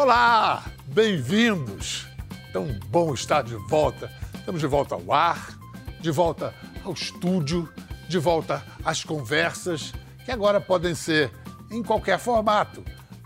Olá, 0.00 0.64
bem-vindos. 0.86 2.06
Tão 2.52 2.68
bom 2.86 3.12
estar 3.12 3.42
de 3.42 3.56
volta. 3.56 4.08
Estamos 4.32 4.60
de 4.60 4.66
volta 4.68 4.94
ao 4.94 5.12
ar, 5.12 5.58
de 6.00 6.12
volta 6.12 6.54
ao 6.84 6.92
estúdio, 6.92 7.68
de 8.08 8.16
volta 8.16 8.62
às 8.84 9.02
conversas, 9.02 9.92
que 10.24 10.30
agora 10.30 10.60
podem 10.60 10.94
ser 10.94 11.32
em 11.68 11.82
qualquer 11.82 12.16
formato. 12.20 12.84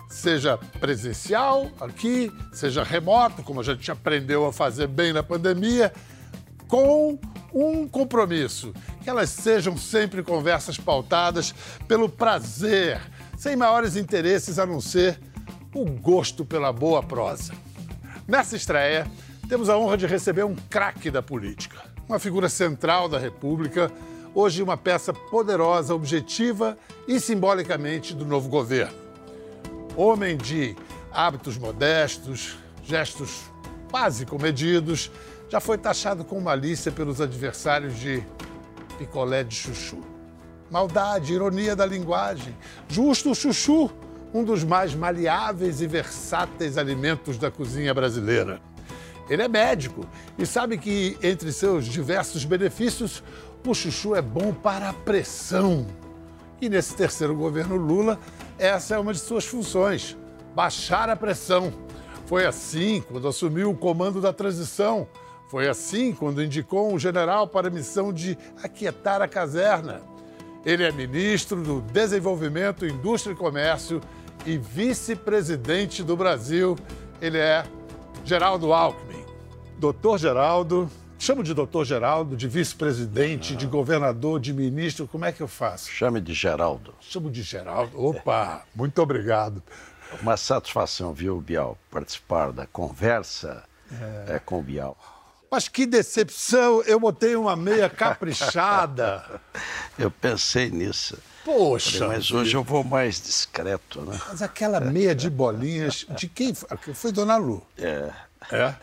Seja 0.08 0.56
presencial 0.80 1.70
aqui, 1.78 2.32
seja 2.54 2.82
remoto, 2.82 3.42
como 3.42 3.60
a 3.60 3.64
gente 3.64 3.90
aprendeu 3.90 4.46
a 4.46 4.52
fazer 4.52 4.86
bem 4.86 5.12
na 5.12 5.22
pandemia, 5.22 5.92
com 6.68 7.18
um 7.52 7.86
compromisso: 7.86 8.72
que 9.02 9.10
elas 9.10 9.28
sejam 9.28 9.76
sempre 9.76 10.22
conversas 10.22 10.78
pautadas 10.78 11.54
pelo 11.86 12.08
prazer, 12.08 12.98
sem 13.36 13.56
maiores 13.56 13.94
interesses 13.94 14.58
a 14.58 14.64
não 14.64 14.80
ser 14.80 15.20
o 15.74 15.84
gosto 15.84 16.44
pela 16.44 16.72
boa 16.72 17.02
prosa. 17.02 17.54
Nessa 18.28 18.56
estreia, 18.56 19.06
temos 19.48 19.68
a 19.68 19.76
honra 19.76 19.96
de 19.96 20.06
receber 20.06 20.44
um 20.44 20.54
craque 20.54 21.10
da 21.10 21.22
política, 21.22 21.78
uma 22.08 22.18
figura 22.18 22.48
central 22.48 23.08
da 23.08 23.18
República, 23.18 23.90
hoje 24.34 24.62
uma 24.62 24.76
peça 24.76 25.12
poderosa, 25.12 25.94
objetiva 25.94 26.76
e 27.08 27.18
simbolicamente 27.18 28.14
do 28.14 28.24
novo 28.24 28.48
governo. 28.48 28.96
Homem 29.96 30.36
de 30.36 30.76
hábitos 31.10 31.58
modestos, 31.58 32.56
gestos 32.82 33.42
quase 33.90 34.24
comedidos, 34.24 35.10
já 35.48 35.60
foi 35.60 35.76
taxado 35.76 36.24
com 36.24 36.40
malícia 36.40 36.90
pelos 36.90 37.20
adversários 37.20 37.98
de 37.98 38.22
picolé 38.98 39.44
de 39.44 39.54
chuchu. 39.54 40.02
Maldade, 40.70 41.34
ironia 41.34 41.76
da 41.76 41.84
linguagem, 41.84 42.56
justo 42.88 43.34
chuchu, 43.34 43.90
um 44.32 44.42
dos 44.42 44.64
mais 44.64 44.94
maleáveis 44.94 45.80
e 45.80 45.86
versáteis 45.86 46.78
alimentos 46.78 47.36
da 47.38 47.50
cozinha 47.50 47.92
brasileira. 47.92 48.60
Ele 49.28 49.42
é 49.42 49.48
médico 49.48 50.06
e 50.38 50.44
sabe 50.44 50.78
que, 50.78 51.16
entre 51.22 51.52
seus 51.52 51.86
diversos 51.86 52.44
benefícios, 52.44 53.22
o 53.66 53.74
chuchu 53.74 54.14
é 54.14 54.22
bom 54.22 54.52
para 54.52 54.88
a 54.88 54.92
pressão. 54.92 55.86
E 56.60 56.68
nesse 56.68 56.94
terceiro 56.94 57.34
governo 57.34 57.76
Lula, 57.76 58.18
essa 58.58 58.94
é 58.94 58.98
uma 58.98 59.12
de 59.12 59.20
suas 59.20 59.44
funções: 59.44 60.16
baixar 60.54 61.08
a 61.08 61.16
pressão. 61.16 61.72
Foi 62.26 62.46
assim 62.46 63.02
quando 63.06 63.28
assumiu 63.28 63.70
o 63.70 63.76
comando 63.76 64.20
da 64.20 64.32
transição, 64.32 65.06
foi 65.48 65.68
assim 65.68 66.12
quando 66.12 66.42
indicou 66.42 66.92
um 66.92 66.98
general 66.98 67.46
para 67.46 67.68
a 67.68 67.70
missão 67.70 68.12
de 68.12 68.38
aquietar 68.62 69.20
a 69.20 69.28
caserna. 69.28 70.00
Ele 70.64 70.84
é 70.84 70.92
ministro 70.92 71.60
do 71.60 71.80
Desenvolvimento, 71.80 72.86
Indústria 72.86 73.32
e 73.32 73.36
Comércio 73.36 74.00
e 74.44 74.58
vice-presidente 74.58 76.02
do 76.02 76.16
Brasil. 76.16 76.76
Ele 77.20 77.38
é 77.38 77.64
Geraldo 78.24 78.72
Alckmin. 78.72 79.24
Doutor 79.78 80.18
Geraldo, 80.18 80.90
chamo 81.18 81.42
de 81.42 81.54
doutor 81.54 81.84
Geraldo, 81.84 82.36
de 82.36 82.46
vice-presidente, 82.46 83.56
de 83.56 83.66
governador, 83.66 84.38
de 84.40 84.52
ministro, 84.52 85.08
como 85.08 85.24
é 85.24 85.32
que 85.32 85.40
eu 85.40 85.48
faço? 85.48 85.90
Chame 85.90 86.20
de 86.20 86.34
Geraldo. 86.34 86.94
Chamo 87.00 87.30
de 87.30 87.42
Geraldo. 87.42 88.00
Opa, 88.00 88.64
muito 88.74 89.00
obrigado. 89.00 89.62
Uma 90.20 90.36
satisfação, 90.36 91.12
viu, 91.12 91.40
Bial, 91.40 91.78
participar 91.90 92.52
da 92.52 92.66
conversa 92.66 93.64
é. 94.28 94.38
com 94.38 94.58
o 94.58 94.62
Bial. 94.62 94.96
Mas 95.50 95.68
que 95.68 95.84
decepção! 95.84 96.82
Eu 96.82 96.98
botei 96.98 97.36
uma 97.36 97.54
meia 97.54 97.88
caprichada. 97.88 99.40
eu 99.98 100.10
pensei 100.10 100.70
nisso. 100.70 101.18
Poxa! 101.44 101.98
Falei, 101.98 102.16
mas 102.16 102.30
hoje 102.30 102.56
eu 102.56 102.62
vou 102.62 102.84
mais 102.84 103.20
discreto, 103.20 104.02
né? 104.02 104.20
Mas 104.28 104.42
aquela 104.42 104.80
meia 104.80 105.14
de 105.14 105.28
bolinhas, 105.28 106.06
de 106.10 106.28
quem 106.28 106.54
foi? 106.54 106.68
Foi 106.94 107.12
Dona 107.12 107.36
Lu. 107.36 107.66
É. 107.76 108.12
É? 108.50 108.74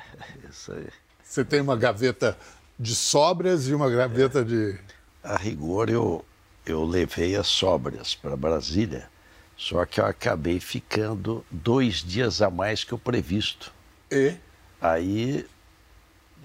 Isso 0.50 0.72
aí. 0.72 0.88
Você 1.24 1.46
tem 1.46 1.62
uma 1.62 1.78
gaveta 1.78 2.38
de 2.78 2.96
sobras 2.96 3.68
e 3.68 3.74
uma 3.74 3.90
gaveta 3.90 4.40
é. 4.40 4.44
de. 4.44 4.80
A 5.24 5.36
rigor, 5.38 5.90
eu, 5.90 6.26
eu 6.66 6.84
levei 6.86 7.36
as 7.36 7.48
sobras 7.48 8.16
para 8.16 8.36
Brasília, 8.36 9.10
só 9.58 9.86
que 9.86 10.00
eu 10.00 10.06
acabei 10.06 10.60
ficando 10.60 11.46
dois 11.52 11.96
dias 11.98 12.42
a 12.42 12.50
mais 12.50 12.84
que 12.84 12.96
o 12.96 12.98
previsto. 12.98 13.72
E? 14.12 14.34
Aí 14.82 15.46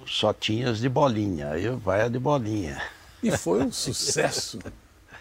só 0.07 0.33
tinha 0.33 0.71
as 0.71 0.79
de 0.79 0.89
bolinha, 0.89 1.51
aí 1.51 1.69
vai 1.71 2.03
a 2.03 2.09
de 2.09 2.19
bolinha. 2.19 2.83
E 3.23 3.31
foi 3.37 3.63
um 3.63 3.73
sucesso. 3.73 4.59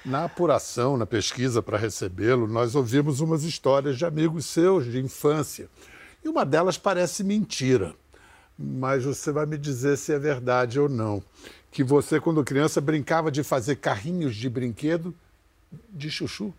Na 0.05 0.25
apuração, 0.25 0.97
na 0.97 1.05
pesquisa 1.05 1.61
para 1.61 1.77
recebê-lo, 1.77 2.47
nós 2.47 2.75
ouvimos 2.75 3.21
umas 3.21 3.43
histórias 3.43 3.97
de 3.97 4.05
amigos 4.05 4.45
seus 4.45 4.85
de 4.85 4.99
infância. 4.99 5.69
E 6.23 6.27
uma 6.27 6.45
delas 6.45 6.77
parece 6.77 7.23
mentira, 7.23 7.95
mas 8.57 9.05
você 9.05 9.31
vai 9.31 9.45
me 9.45 9.57
dizer 9.57 9.97
se 9.97 10.13
é 10.13 10.19
verdade 10.19 10.79
ou 10.79 10.89
não. 10.89 11.23
Que 11.71 11.83
você, 11.83 12.19
quando 12.19 12.43
criança, 12.43 12.81
brincava 12.81 13.31
de 13.31 13.43
fazer 13.43 13.77
carrinhos 13.77 14.35
de 14.35 14.49
brinquedo 14.49 15.15
de 15.89 16.11
chuchu. 16.11 16.53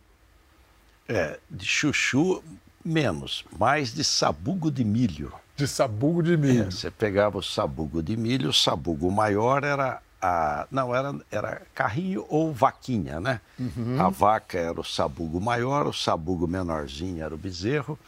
É, 1.06 1.38
de 1.50 1.66
chuchu 1.66 2.42
menos, 2.82 3.44
mais 3.58 3.92
de 3.92 4.02
sabugo 4.02 4.70
de 4.70 4.84
milho 4.84 5.32
de 5.56 5.68
sabugo 5.68 6.22
de 6.22 6.36
milho. 6.36 6.64
É, 6.64 6.70
você 6.70 6.90
pegava 6.90 7.38
o 7.38 7.42
sabugo 7.42 8.02
de 8.02 8.16
milho, 8.16 8.50
o 8.50 8.52
sabugo 8.52 9.10
maior 9.10 9.62
era 9.62 10.00
a. 10.24 10.66
Não, 10.70 10.94
era, 10.94 11.14
era 11.30 11.62
carrinho 11.74 12.24
ou 12.28 12.52
vaquinha, 12.52 13.20
né? 13.20 13.40
Uhum. 13.58 14.00
A 14.00 14.08
vaca 14.08 14.58
era 14.58 14.80
o 14.80 14.84
sabugo 14.84 15.40
maior, 15.40 15.86
o 15.86 15.92
sabugo 15.92 16.48
menorzinho 16.48 17.22
era 17.22 17.34
o 17.34 17.38
bezerro. 17.38 17.98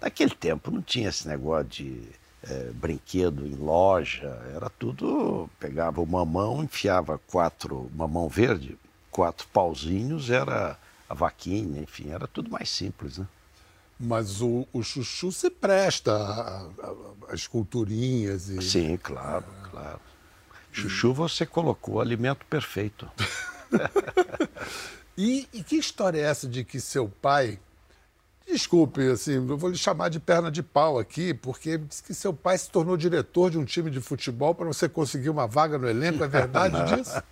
Naquele 0.00 0.34
tempo 0.34 0.70
não 0.70 0.80
tinha 0.80 1.08
esse 1.08 1.28
negócio 1.28 1.64
de 1.64 2.02
é, 2.42 2.70
brinquedo 2.72 3.46
em 3.46 3.54
loja, 3.54 4.40
era 4.54 4.70
tudo. 4.70 5.48
Pegava 5.60 6.00
o 6.00 6.06
mamão, 6.06 6.64
enfiava 6.64 7.20
quatro, 7.26 7.90
mamão 7.94 8.28
verde, 8.28 8.78
quatro 9.10 9.46
pauzinhos, 9.48 10.30
era 10.30 10.78
a 11.08 11.14
vaquinha, 11.14 11.82
enfim, 11.82 12.10
era 12.10 12.26
tudo 12.26 12.50
mais 12.50 12.70
simples, 12.70 13.18
né? 13.18 13.26
Mas 14.00 14.40
o, 14.40 14.66
o 14.72 14.82
chuchu 14.82 15.30
se 15.30 15.48
presta 15.50 16.12
às 17.28 17.40
esculturinhas. 17.40 18.48
E... 18.48 18.60
Sim, 18.60 18.96
claro, 18.96 19.44
claro. 19.70 20.00
Chuchu 20.74 21.14
você 21.14 21.46
colocou 21.46 21.94
o 21.94 22.00
alimento 22.00 22.44
perfeito. 22.46 23.08
e, 25.16 25.48
e, 25.52 25.62
que 25.62 25.76
história 25.76 26.18
é 26.18 26.22
essa 26.22 26.48
de 26.48 26.64
que 26.64 26.80
seu 26.80 27.08
pai. 27.08 27.60
Desculpe, 28.44 29.00
assim, 29.08 29.34
eu 29.34 29.56
vou 29.56 29.70
lhe 29.70 29.78
chamar 29.78 30.10
de 30.10 30.18
perna 30.18 30.50
de 30.50 30.62
pau 30.62 30.98
aqui, 30.98 31.32
porque 31.32 31.78
diz 31.78 32.00
que 32.00 32.12
seu 32.12 32.34
pai 32.34 32.58
se 32.58 32.68
tornou 32.68 32.96
diretor 32.96 33.50
de 33.50 33.56
um 33.56 33.64
time 33.64 33.88
de 33.88 34.00
futebol 34.00 34.54
para 34.54 34.66
você 34.66 34.88
conseguir 34.88 35.30
uma 35.30 35.46
vaga 35.46 35.78
no 35.78 35.88
elenco. 35.88 36.24
É 36.24 36.28
verdade 36.28 36.76
disso? 36.96 37.22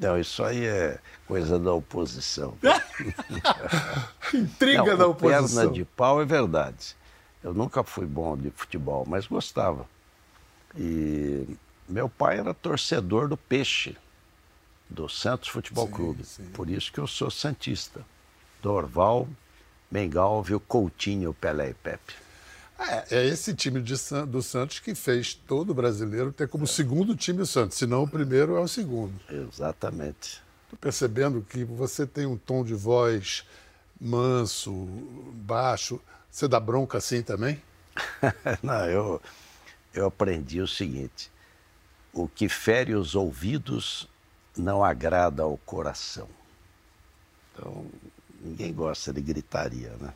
Não, 0.00 0.18
isso 0.18 0.42
aí 0.42 0.64
é 0.64 0.98
coisa 1.26 1.58
da 1.58 1.72
oposição. 1.74 2.56
Intriga 4.32 4.92
Não, 4.92 4.96
da 4.96 5.06
oposição. 5.06 5.62
Perna 5.62 5.72
de 5.72 5.84
pau 5.84 6.22
é 6.22 6.24
verdade. 6.24 6.96
Eu 7.44 7.52
nunca 7.52 7.84
fui 7.84 8.06
bom 8.06 8.36
de 8.36 8.50
futebol, 8.50 9.04
mas 9.06 9.26
gostava. 9.26 9.86
E 10.76 11.46
meu 11.88 12.08
pai 12.08 12.38
era 12.38 12.52
torcedor 12.52 13.28
do 13.28 13.36
Peixe, 13.36 13.96
do 14.88 15.08
Santos 15.08 15.48
Futebol 15.48 15.86
sim, 15.86 15.92
Clube. 15.92 16.24
Sim. 16.24 16.44
Por 16.52 16.68
isso 16.68 16.92
que 16.92 16.98
eu 16.98 17.06
sou 17.06 17.30
santista. 17.30 18.04
Dorval, 18.62 19.28
Mengalvio, 19.90 20.60
Coutinho, 20.60 21.32
Pelé 21.32 21.70
e 21.70 21.74
Pepe. 21.74 22.14
É, 22.78 23.16
é 23.16 23.26
esse 23.26 23.54
time 23.54 23.80
de, 23.82 23.94
do 24.28 24.40
Santos 24.40 24.78
que 24.78 24.94
fez 24.94 25.34
todo 25.34 25.74
brasileiro 25.74 26.32
ter 26.32 26.46
como 26.46 26.66
segundo 26.66 27.16
time 27.16 27.42
o 27.42 27.46
Santos, 27.46 27.76
se 27.76 27.86
não 27.86 28.04
o 28.04 28.08
primeiro 28.08 28.56
é 28.56 28.60
o 28.60 28.68
segundo. 28.68 29.14
Exatamente. 29.28 30.40
Estou 30.64 30.78
percebendo 30.80 31.42
que 31.42 31.64
você 31.64 32.06
tem 32.06 32.26
um 32.26 32.36
tom 32.36 32.64
de 32.64 32.74
voz 32.74 33.44
manso, 34.00 34.72
baixo. 35.34 36.00
Você 36.30 36.46
dá 36.46 36.60
bronca 36.60 36.98
assim 36.98 37.22
também? 37.22 37.60
não, 38.62 38.84
eu, 38.86 39.22
eu 39.92 40.06
aprendi 40.06 40.60
o 40.60 40.68
seguinte: 40.68 41.30
o 42.22 42.28
que 42.28 42.48
fere 42.48 42.94
os 42.94 43.14
ouvidos 43.14 44.08
não 44.56 44.82
agrada 44.82 45.44
ao 45.44 45.56
coração. 45.58 46.28
Então, 47.52 47.86
ninguém 48.40 48.72
gosta 48.72 49.12
de 49.12 49.20
gritaria, 49.20 49.90
né? 50.00 50.12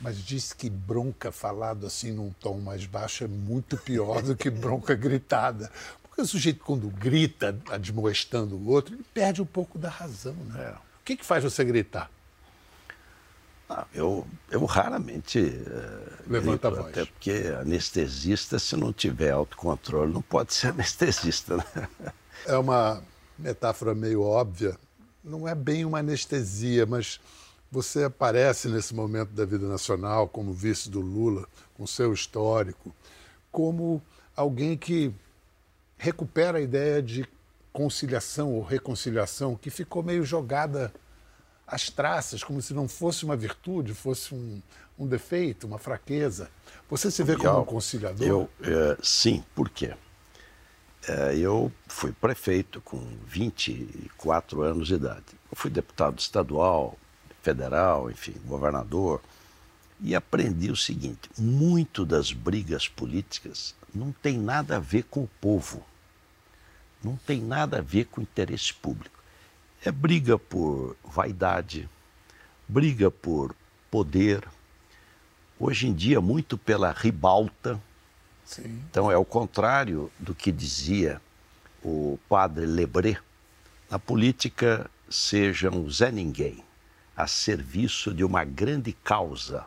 Mas 0.00 0.24
diz 0.24 0.52
que 0.52 0.70
bronca 0.70 1.30
falado 1.30 1.84
assim 1.84 2.12
num 2.12 2.32
tom 2.40 2.58
mais 2.60 2.86
baixo 2.86 3.24
é 3.24 3.28
muito 3.28 3.76
pior 3.76 4.22
do 4.22 4.36
que 4.36 4.48
bronca 4.48 4.94
gritada. 4.96 5.70
Porque 6.02 6.22
o 6.22 6.26
sujeito, 6.26 6.64
quando 6.64 6.88
grita, 6.88 7.58
admoestando 7.68 8.56
o 8.56 8.68
outro, 8.68 8.94
ele 8.94 9.04
perde 9.12 9.42
um 9.42 9.46
pouco 9.46 9.78
da 9.78 9.90
razão. 9.90 10.34
Né? 10.34 10.62
É. 10.62 10.70
O 10.72 11.04
que, 11.04 11.16
que 11.16 11.24
faz 11.24 11.42
você 11.42 11.64
gritar? 11.64 12.10
Ah, 13.72 13.86
eu, 13.94 14.26
eu 14.50 14.64
raramente 14.64 15.38
uh, 15.38 16.22
levanta 16.26 16.68
grito, 16.68 16.80
a 16.80 16.82
voz. 16.82 16.86
Até 16.88 17.04
porque 17.04 17.54
anestesista, 17.60 18.58
se 18.58 18.74
não 18.74 18.92
tiver 18.92 19.30
autocontrole, 19.30 20.12
não 20.12 20.20
pode 20.20 20.52
ser 20.52 20.68
anestesista. 20.74 21.56
Né? 21.56 21.88
É 22.46 22.56
uma 22.56 23.00
metáfora 23.38 23.94
meio 23.94 24.22
óbvia. 24.22 24.76
Não 25.22 25.46
é 25.46 25.54
bem 25.54 25.84
uma 25.84 26.00
anestesia, 26.00 26.84
mas 26.84 27.20
você 27.70 28.02
aparece 28.02 28.68
nesse 28.68 28.92
momento 28.92 29.30
da 29.30 29.44
vida 29.44 29.68
nacional 29.68 30.26
como 30.26 30.52
vice 30.52 30.90
do 30.90 31.00
Lula, 31.00 31.46
com 31.74 31.86
seu 31.86 32.12
histórico, 32.12 32.92
como 33.52 34.02
alguém 34.34 34.76
que 34.76 35.14
recupera 35.96 36.58
a 36.58 36.60
ideia 36.60 37.00
de 37.00 37.24
conciliação 37.72 38.52
ou 38.52 38.64
reconciliação 38.64 39.54
que 39.54 39.70
ficou 39.70 40.02
meio 40.02 40.24
jogada 40.24 40.92
às 41.70 41.88
traças, 41.88 42.42
como 42.42 42.60
se 42.60 42.74
não 42.74 42.88
fosse 42.88 43.24
uma 43.24 43.36
virtude, 43.36 43.94
fosse 43.94 44.34
um, 44.34 44.60
um 44.98 45.06
defeito, 45.06 45.66
uma 45.66 45.78
fraqueza. 45.78 46.50
Você 46.88 47.10
se 47.10 47.22
vê 47.22 47.36
como 47.36 47.60
um 47.60 47.64
conciliador? 47.64 48.26
Eu, 48.26 48.50
é, 48.62 48.96
sim, 49.02 49.44
por 49.54 49.68
quê? 49.70 49.94
É, 51.08 51.36
eu 51.36 51.72
fui 51.86 52.12
prefeito 52.12 52.80
com 52.80 52.98
24 53.26 54.62
anos 54.62 54.88
de 54.88 54.94
idade. 54.94 55.24
Eu 55.50 55.56
fui 55.56 55.70
deputado 55.70 56.18
estadual, 56.18 56.98
federal, 57.40 58.10
enfim, 58.10 58.34
governador, 58.44 59.20
e 60.00 60.14
aprendi 60.14 60.70
o 60.70 60.76
seguinte: 60.76 61.30
muito 61.38 62.04
das 62.04 62.32
brigas 62.32 62.88
políticas 62.88 63.74
não 63.94 64.12
tem 64.12 64.38
nada 64.38 64.76
a 64.76 64.80
ver 64.80 65.04
com 65.04 65.22
o 65.22 65.30
povo, 65.40 65.84
não 67.02 67.16
tem 67.16 67.40
nada 67.40 67.78
a 67.78 67.82
ver 67.82 68.06
com 68.06 68.20
o 68.20 68.24
interesse 68.24 68.74
público. 68.74 69.19
É 69.82 69.90
briga 69.90 70.38
por 70.38 70.94
vaidade, 71.02 71.88
briga 72.68 73.10
por 73.10 73.54
poder, 73.90 74.46
hoje 75.58 75.88
em 75.88 75.94
dia 75.94 76.20
muito 76.20 76.58
pela 76.58 76.92
ribalta. 76.92 77.80
Sim. 78.44 78.82
Então 78.90 79.10
é 79.10 79.16
o 79.16 79.24
contrário 79.24 80.12
do 80.18 80.34
que 80.34 80.52
dizia 80.52 81.18
o 81.82 82.18
padre 82.28 82.66
Lebré. 82.66 83.18
Na 83.90 83.98
política, 83.98 84.90
seja 85.08 85.70
um 85.70 85.88
Zé 85.90 86.12
Ninguém, 86.12 86.62
a 87.16 87.26
serviço 87.26 88.12
de 88.12 88.22
uma 88.22 88.44
grande 88.44 88.92
causa. 88.92 89.64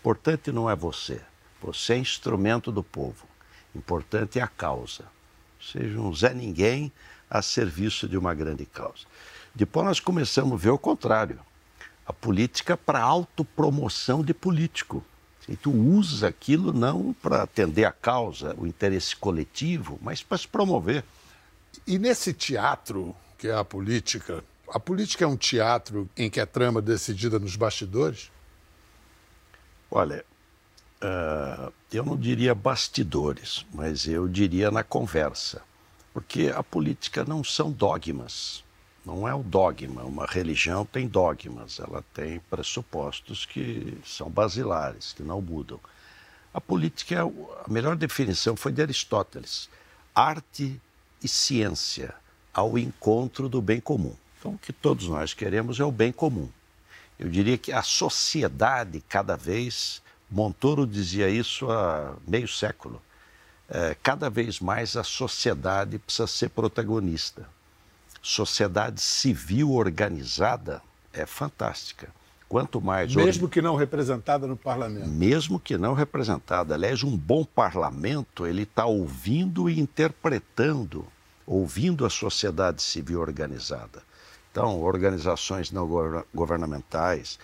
Importante 0.00 0.50
não 0.50 0.70
é 0.70 0.74
você, 0.74 1.20
você 1.60 1.92
é 1.92 1.98
instrumento 1.98 2.72
do 2.72 2.82
povo. 2.82 3.28
Importante 3.74 4.38
é 4.38 4.42
a 4.42 4.48
causa. 4.48 5.04
Seja 5.60 6.00
um 6.00 6.14
Zé 6.14 6.32
Ninguém 6.32 6.90
a 7.28 7.42
serviço 7.42 8.08
de 8.08 8.16
uma 8.16 8.32
grande 8.32 8.64
causa. 8.64 9.04
Depois 9.54 9.86
nós 9.86 10.00
começamos 10.00 10.54
a 10.54 10.56
ver 10.56 10.70
o 10.70 10.78
contrário. 10.78 11.40
A 12.06 12.12
política 12.12 12.76
para 12.76 13.00
autopromoção 13.00 14.22
de 14.22 14.34
político. 14.34 15.04
E 15.48 15.56
tu 15.56 15.72
usa 15.72 16.28
aquilo 16.28 16.72
não 16.72 17.12
para 17.12 17.42
atender 17.42 17.84
a 17.84 17.92
causa, 17.92 18.54
o 18.58 18.66
interesse 18.66 19.16
coletivo, 19.16 19.98
mas 20.00 20.22
para 20.22 20.38
se 20.38 20.46
promover. 20.46 21.04
E 21.86 21.98
nesse 21.98 22.32
teatro 22.32 23.14
que 23.38 23.48
é 23.48 23.54
a 23.54 23.64
política, 23.64 24.44
a 24.68 24.78
política 24.78 25.24
é 25.24 25.26
um 25.26 25.36
teatro 25.36 26.08
em 26.16 26.28
que 26.28 26.38
a 26.38 26.46
trama 26.46 26.80
é 26.80 26.82
decidida 26.82 27.38
nos 27.38 27.56
bastidores? 27.56 28.30
Olha, 29.90 30.24
uh, 31.02 31.72
eu 31.90 32.04
não 32.04 32.16
diria 32.16 32.54
bastidores, 32.54 33.66
mas 33.72 34.06
eu 34.06 34.28
diria 34.28 34.70
na 34.70 34.84
conversa. 34.84 35.62
Porque 36.12 36.52
a 36.54 36.62
política 36.62 37.24
não 37.24 37.42
são 37.42 37.72
dogmas. 37.72 38.62
Não 39.04 39.26
é 39.26 39.34
o 39.34 39.42
dogma. 39.42 40.02
Uma 40.02 40.26
religião 40.26 40.84
tem 40.84 41.08
dogmas, 41.08 41.80
ela 41.80 42.04
tem 42.14 42.40
pressupostos 42.50 43.46
que 43.46 43.98
são 44.04 44.28
basilares, 44.28 45.12
que 45.12 45.22
não 45.22 45.40
mudam. 45.40 45.80
A 46.52 46.60
política, 46.60 47.14
é 47.14 47.18
a 47.20 47.70
melhor 47.70 47.96
definição 47.96 48.56
foi 48.56 48.72
de 48.72 48.82
Aristóteles: 48.82 49.68
arte 50.14 50.80
e 51.22 51.28
ciência 51.28 52.14
ao 52.52 52.76
encontro 52.76 53.48
do 53.48 53.62
bem 53.62 53.80
comum. 53.80 54.14
Então, 54.38 54.52
o 54.52 54.58
que 54.58 54.72
todos 54.72 55.06
nós 55.06 55.34
queremos 55.34 55.78
é 55.78 55.84
o 55.84 55.92
bem 55.92 56.12
comum. 56.12 56.48
Eu 57.18 57.28
diria 57.28 57.58
que 57.58 57.72
a 57.72 57.82
sociedade, 57.82 59.02
cada 59.08 59.36
vez, 59.36 60.02
Montoro 60.30 60.86
dizia 60.86 61.28
isso 61.28 61.70
há 61.70 62.16
meio 62.26 62.48
século, 62.48 63.00
é, 63.68 63.94
cada 64.02 64.30
vez 64.30 64.58
mais 64.58 64.96
a 64.96 65.04
sociedade 65.04 65.98
precisa 65.98 66.26
ser 66.26 66.48
protagonista. 66.48 67.46
Sociedade 68.22 69.00
civil 69.00 69.72
organizada 69.72 70.82
é 71.12 71.24
fantástica. 71.24 72.08
Quanto 72.48 72.80
mais. 72.80 73.14
Mesmo 73.14 73.48
que 73.48 73.62
não 73.62 73.76
representada 73.76 74.46
no 74.46 74.56
parlamento. 74.56 75.08
Mesmo 75.08 75.60
que 75.60 75.78
não 75.78 75.94
representada. 75.94 76.74
Aliás, 76.74 77.04
um 77.04 77.16
bom 77.16 77.44
parlamento, 77.44 78.44
ele 78.44 78.62
está 78.62 78.86
ouvindo 78.86 79.70
e 79.70 79.78
interpretando, 79.78 81.06
ouvindo 81.46 82.04
a 82.04 82.10
sociedade 82.10 82.82
civil 82.82 83.20
organizada. 83.20 84.02
Então, 84.50 84.80
organizações 84.80 85.70
não 85.70 85.88
governamentais. 86.34 87.38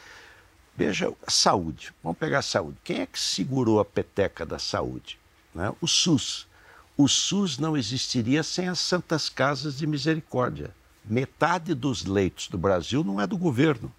Veja, 0.76 1.12
saúde. 1.28 1.94
Vamos 2.02 2.18
pegar 2.18 2.40
a 2.40 2.42
saúde. 2.42 2.76
Quem 2.82 3.00
é 3.00 3.06
que 3.06 3.18
segurou 3.18 3.78
a 3.78 3.84
peteca 3.84 4.44
da 4.44 4.58
saúde? 4.58 5.18
Né? 5.54 5.72
O 5.80 5.86
SUS. 5.86 6.48
O 6.96 7.06
SUS 7.08 7.58
não 7.58 7.76
existiria 7.76 8.42
sem 8.42 8.68
as 8.68 8.78
santas 8.78 9.28
casas 9.28 9.76
de 9.76 9.86
misericórdia. 9.86 10.70
Metade 11.04 11.74
dos 11.74 12.04
leitos 12.04 12.48
do 12.48 12.56
Brasil 12.56 13.04
não 13.04 13.20
é 13.20 13.26
do 13.26 13.36
governo, 13.36 13.92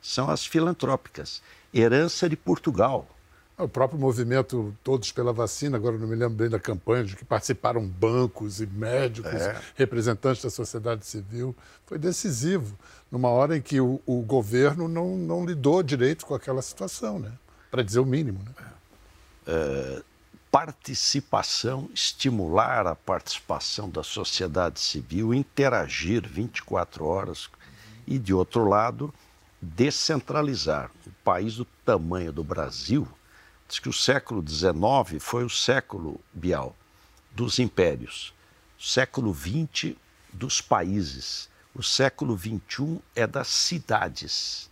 são 0.00 0.30
as 0.30 0.44
filantrópicas. 0.44 1.42
Herança 1.72 2.28
de 2.28 2.36
Portugal. 2.36 3.08
O 3.56 3.68
próprio 3.68 3.98
movimento 3.98 4.76
Todos 4.82 5.12
pela 5.12 5.32
Vacina, 5.32 5.76
agora 5.76 5.96
não 5.96 6.06
me 6.06 6.16
lembro 6.16 6.34
bem 6.34 6.48
da 6.48 6.58
campanha, 6.58 7.04
de 7.04 7.16
que 7.16 7.24
participaram 7.24 7.86
bancos 7.86 8.60
e 8.60 8.66
médicos, 8.66 9.32
é. 9.32 9.60
representantes 9.76 10.42
da 10.42 10.50
sociedade 10.50 11.06
civil, 11.06 11.56
foi 11.86 11.96
decisivo, 11.96 12.76
numa 13.10 13.28
hora 13.28 13.56
em 13.56 13.62
que 13.62 13.80
o, 13.80 14.00
o 14.04 14.20
governo 14.22 14.88
não, 14.88 15.16
não, 15.16 15.46
lidou 15.46 15.82
direito 15.82 16.26
com 16.26 16.34
aquela 16.34 16.60
situação, 16.62 17.18
né? 17.18 17.30
para 17.70 17.82
dizer 17.82 18.00
o 18.00 18.04
mínimo. 18.04 18.40
Né? 18.44 18.66
É, 19.46 20.02
participação, 20.54 21.90
estimular 21.92 22.86
a 22.86 22.94
participação 22.94 23.90
da 23.90 24.04
sociedade 24.04 24.78
civil, 24.78 25.34
interagir 25.34 26.24
24 26.28 27.04
horas 27.04 27.50
e, 28.06 28.20
de 28.20 28.32
outro 28.32 28.64
lado, 28.68 29.12
descentralizar. 29.60 30.92
Um 31.04 31.10
país 31.24 31.56
do 31.56 31.64
tamanho 31.84 32.32
do 32.32 32.44
Brasil 32.44 33.08
Diz 33.68 33.80
que 33.80 33.88
o 33.88 33.92
século 33.92 34.44
XIX 34.46 35.20
foi 35.20 35.42
o 35.42 35.50
século, 35.50 36.20
Bial, 36.32 36.76
dos 37.32 37.58
impérios, 37.58 38.32
o 38.78 38.82
século 38.82 39.34
XX 39.34 39.96
dos 40.32 40.60
países, 40.60 41.48
o 41.74 41.82
século 41.82 42.38
XXI 42.38 43.00
é 43.16 43.26
das 43.26 43.48
cidades. 43.48 44.70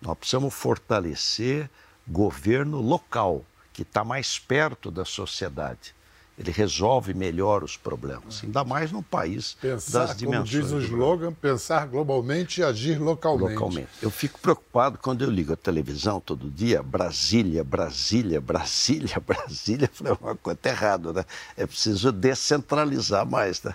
Nós 0.00 0.18
precisamos 0.18 0.52
fortalecer 0.52 1.70
governo 2.08 2.80
local, 2.80 3.44
que 3.80 3.82
está 3.82 4.04
mais 4.04 4.38
perto 4.38 4.90
da 4.90 5.06
sociedade 5.06 5.94
ele 6.38 6.50
resolve 6.50 7.12
melhor 7.12 7.62
os 7.62 7.76
problemas, 7.76 8.40
ainda 8.42 8.64
mais 8.64 8.90
num 8.90 9.02
país 9.02 9.58
pensar, 9.60 10.06
das 10.06 10.16
dimensões. 10.16 10.50
Como 10.50 10.62
diz 10.62 10.72
o 10.72 10.80
slogan, 10.80 11.32
pensar 11.34 11.86
globalmente 11.86 12.62
e 12.62 12.64
agir 12.64 12.98
localmente. 12.98 13.52
localmente. 13.52 13.88
Eu 14.00 14.10
fico 14.10 14.38
preocupado 14.38 14.96
quando 14.96 15.22
eu 15.22 15.30
ligo 15.30 15.52
a 15.52 15.56
televisão 15.56 16.18
todo 16.18 16.48
dia, 16.50 16.82
Brasília, 16.82 17.62
Brasília, 17.62 18.40
Brasília, 18.40 19.20
Brasília. 19.20 19.90
Eu 19.92 19.94
falei, 19.94 20.18
uma 20.18 20.34
coisa 20.34 20.60
errada, 20.64 21.12
né? 21.12 21.24
É 21.58 21.66
preciso 21.66 22.10
descentralizar 22.10 23.26
mais, 23.26 23.62
né? 23.62 23.74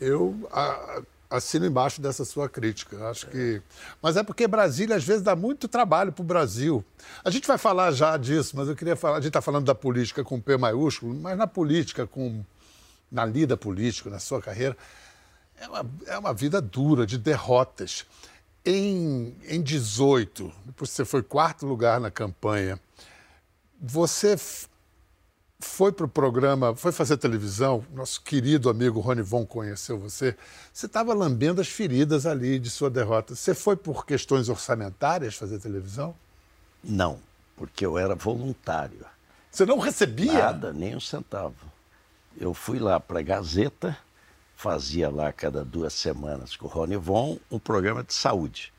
Eu 0.00 0.48
a, 0.50 1.02
assino 1.30 1.64
embaixo 1.64 2.00
dessa 2.00 2.24
sua 2.24 2.48
crítica. 2.48 3.08
Acho 3.08 3.28
que. 3.28 3.62
Mas 4.02 4.16
é 4.16 4.22
porque 4.22 4.48
Brasília, 4.48 4.96
às 4.96 5.04
vezes, 5.04 5.22
dá 5.22 5.36
muito 5.36 5.68
trabalho 5.68 6.12
para 6.12 6.22
o 6.22 6.24
Brasil. 6.24 6.84
A 7.24 7.30
gente 7.30 7.46
vai 7.46 7.56
falar 7.56 7.92
já 7.92 8.16
disso, 8.16 8.56
mas 8.56 8.68
eu 8.68 8.74
queria 8.74 8.96
falar. 8.96 9.18
A 9.18 9.20
gente 9.20 9.28
está 9.28 9.40
falando 9.40 9.66
da 9.66 9.74
política 9.74 10.24
com 10.24 10.40
P 10.40 10.56
maiúsculo, 10.56 11.14
mas 11.14 11.38
na 11.38 11.46
política, 11.46 12.06
com 12.06 12.44
na 13.10 13.24
lida 13.24 13.56
política, 13.56 14.10
na 14.10 14.18
sua 14.18 14.40
carreira, 14.40 14.76
é 15.58 15.68
uma, 15.68 15.90
é 16.06 16.18
uma 16.18 16.34
vida 16.34 16.60
dura, 16.60 17.06
de 17.06 17.18
derrotas. 17.18 18.06
Em, 18.64 19.34
em 19.48 19.62
18, 19.62 20.52
depois 20.66 20.90
você 20.90 21.04
foi 21.04 21.22
quarto 21.22 21.66
lugar 21.66 21.98
na 21.98 22.10
campanha, 22.10 22.78
você 23.80 24.36
foi 25.60 25.92
para 25.92 26.06
o 26.06 26.08
programa, 26.08 26.74
foi 26.74 26.90
fazer 26.90 27.16
televisão, 27.16 27.84
nosso 27.94 28.22
querido 28.22 28.70
amigo 28.70 29.00
Rony 29.00 29.22
Von 29.22 29.44
conheceu 29.44 29.98
você, 29.98 30.36
você 30.72 30.86
estava 30.86 31.12
lambendo 31.12 31.60
as 31.60 31.68
feridas 31.68 32.26
ali 32.26 32.58
de 32.58 32.70
sua 32.70 32.90
derrota. 32.90 33.34
Você 33.34 33.54
foi 33.54 33.76
por 33.76 34.06
questões 34.06 34.48
orçamentárias 34.48 35.34
fazer 35.34 35.58
televisão? 35.58 36.14
Não, 36.82 37.18
porque 37.56 37.84
eu 37.84 37.98
era 37.98 38.14
voluntário. 38.14 39.04
Você 39.50 39.66
não 39.66 39.78
recebia? 39.78 40.32
Nada, 40.32 40.72
nem 40.72 40.96
um 40.96 41.00
centavo. 41.00 41.70
Eu 42.38 42.54
fui 42.54 42.78
lá 42.78 42.98
para 42.98 43.18
a 43.18 43.22
Gazeta, 43.22 43.96
fazia 44.56 45.10
lá 45.10 45.32
cada 45.32 45.64
duas 45.64 45.92
semanas 45.92 46.56
com 46.56 46.66
o 46.66 46.70
Rony 46.70 46.96
Von 46.96 47.38
um 47.50 47.58
programa 47.58 48.02
de 48.02 48.14
saúde. 48.14 48.72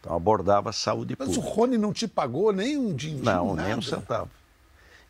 Então 0.00 0.14
abordava 0.14 0.70
a 0.70 0.72
saúde 0.72 1.14
Mas 1.18 1.28
pública. 1.28 1.46
Mas 1.46 1.52
o 1.52 1.54
Rony 1.54 1.78
não 1.78 1.92
te 1.92 2.08
pagou 2.08 2.52
nem 2.52 2.76
um 2.76 2.94
dinheiro? 2.94 3.24
Não, 3.24 3.54
nada. 3.54 3.68
nem 3.68 3.78
um 3.78 3.82
centavo. 3.82 4.30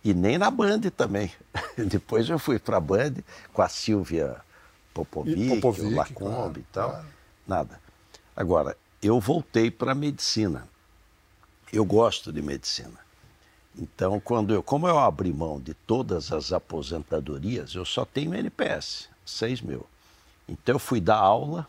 E 0.02 0.14
nem 0.14 0.38
na 0.38 0.50
Band 0.50 0.80
também. 0.96 1.32
Depois 1.76 2.28
eu 2.28 2.38
fui 2.38 2.58
para 2.58 2.78
a 2.78 2.80
Band 2.80 3.14
com 3.52 3.62
a 3.62 3.68
Silvia 3.68 4.40
Popovic, 4.94 5.60
Popovic 5.60 5.86
o 5.86 5.94
Lacombe 5.94 6.14
claro, 6.14 6.58
e 6.58 6.64
tal. 6.72 6.90
Claro. 6.90 7.06
Nada. 7.46 7.80
Agora, 8.34 8.76
eu 9.02 9.20
voltei 9.20 9.70
para 9.70 9.92
a 9.92 9.94
medicina. 9.94 10.66
Eu 11.72 11.84
gosto 11.84 12.32
de 12.32 12.42
medicina. 12.42 12.98
Então, 13.78 14.18
quando 14.18 14.52
eu, 14.52 14.62
como 14.62 14.88
eu 14.88 14.98
abri 14.98 15.32
mão 15.32 15.60
de 15.60 15.74
todas 15.74 16.32
as 16.32 16.52
aposentadorias, 16.52 17.74
eu 17.74 17.84
só 17.84 18.04
tenho 18.04 18.34
NPS, 18.34 19.08
6 19.24 19.60
mil. 19.60 19.86
Então, 20.48 20.74
eu 20.74 20.78
fui 20.78 21.00
dar 21.00 21.18
aula, 21.18 21.66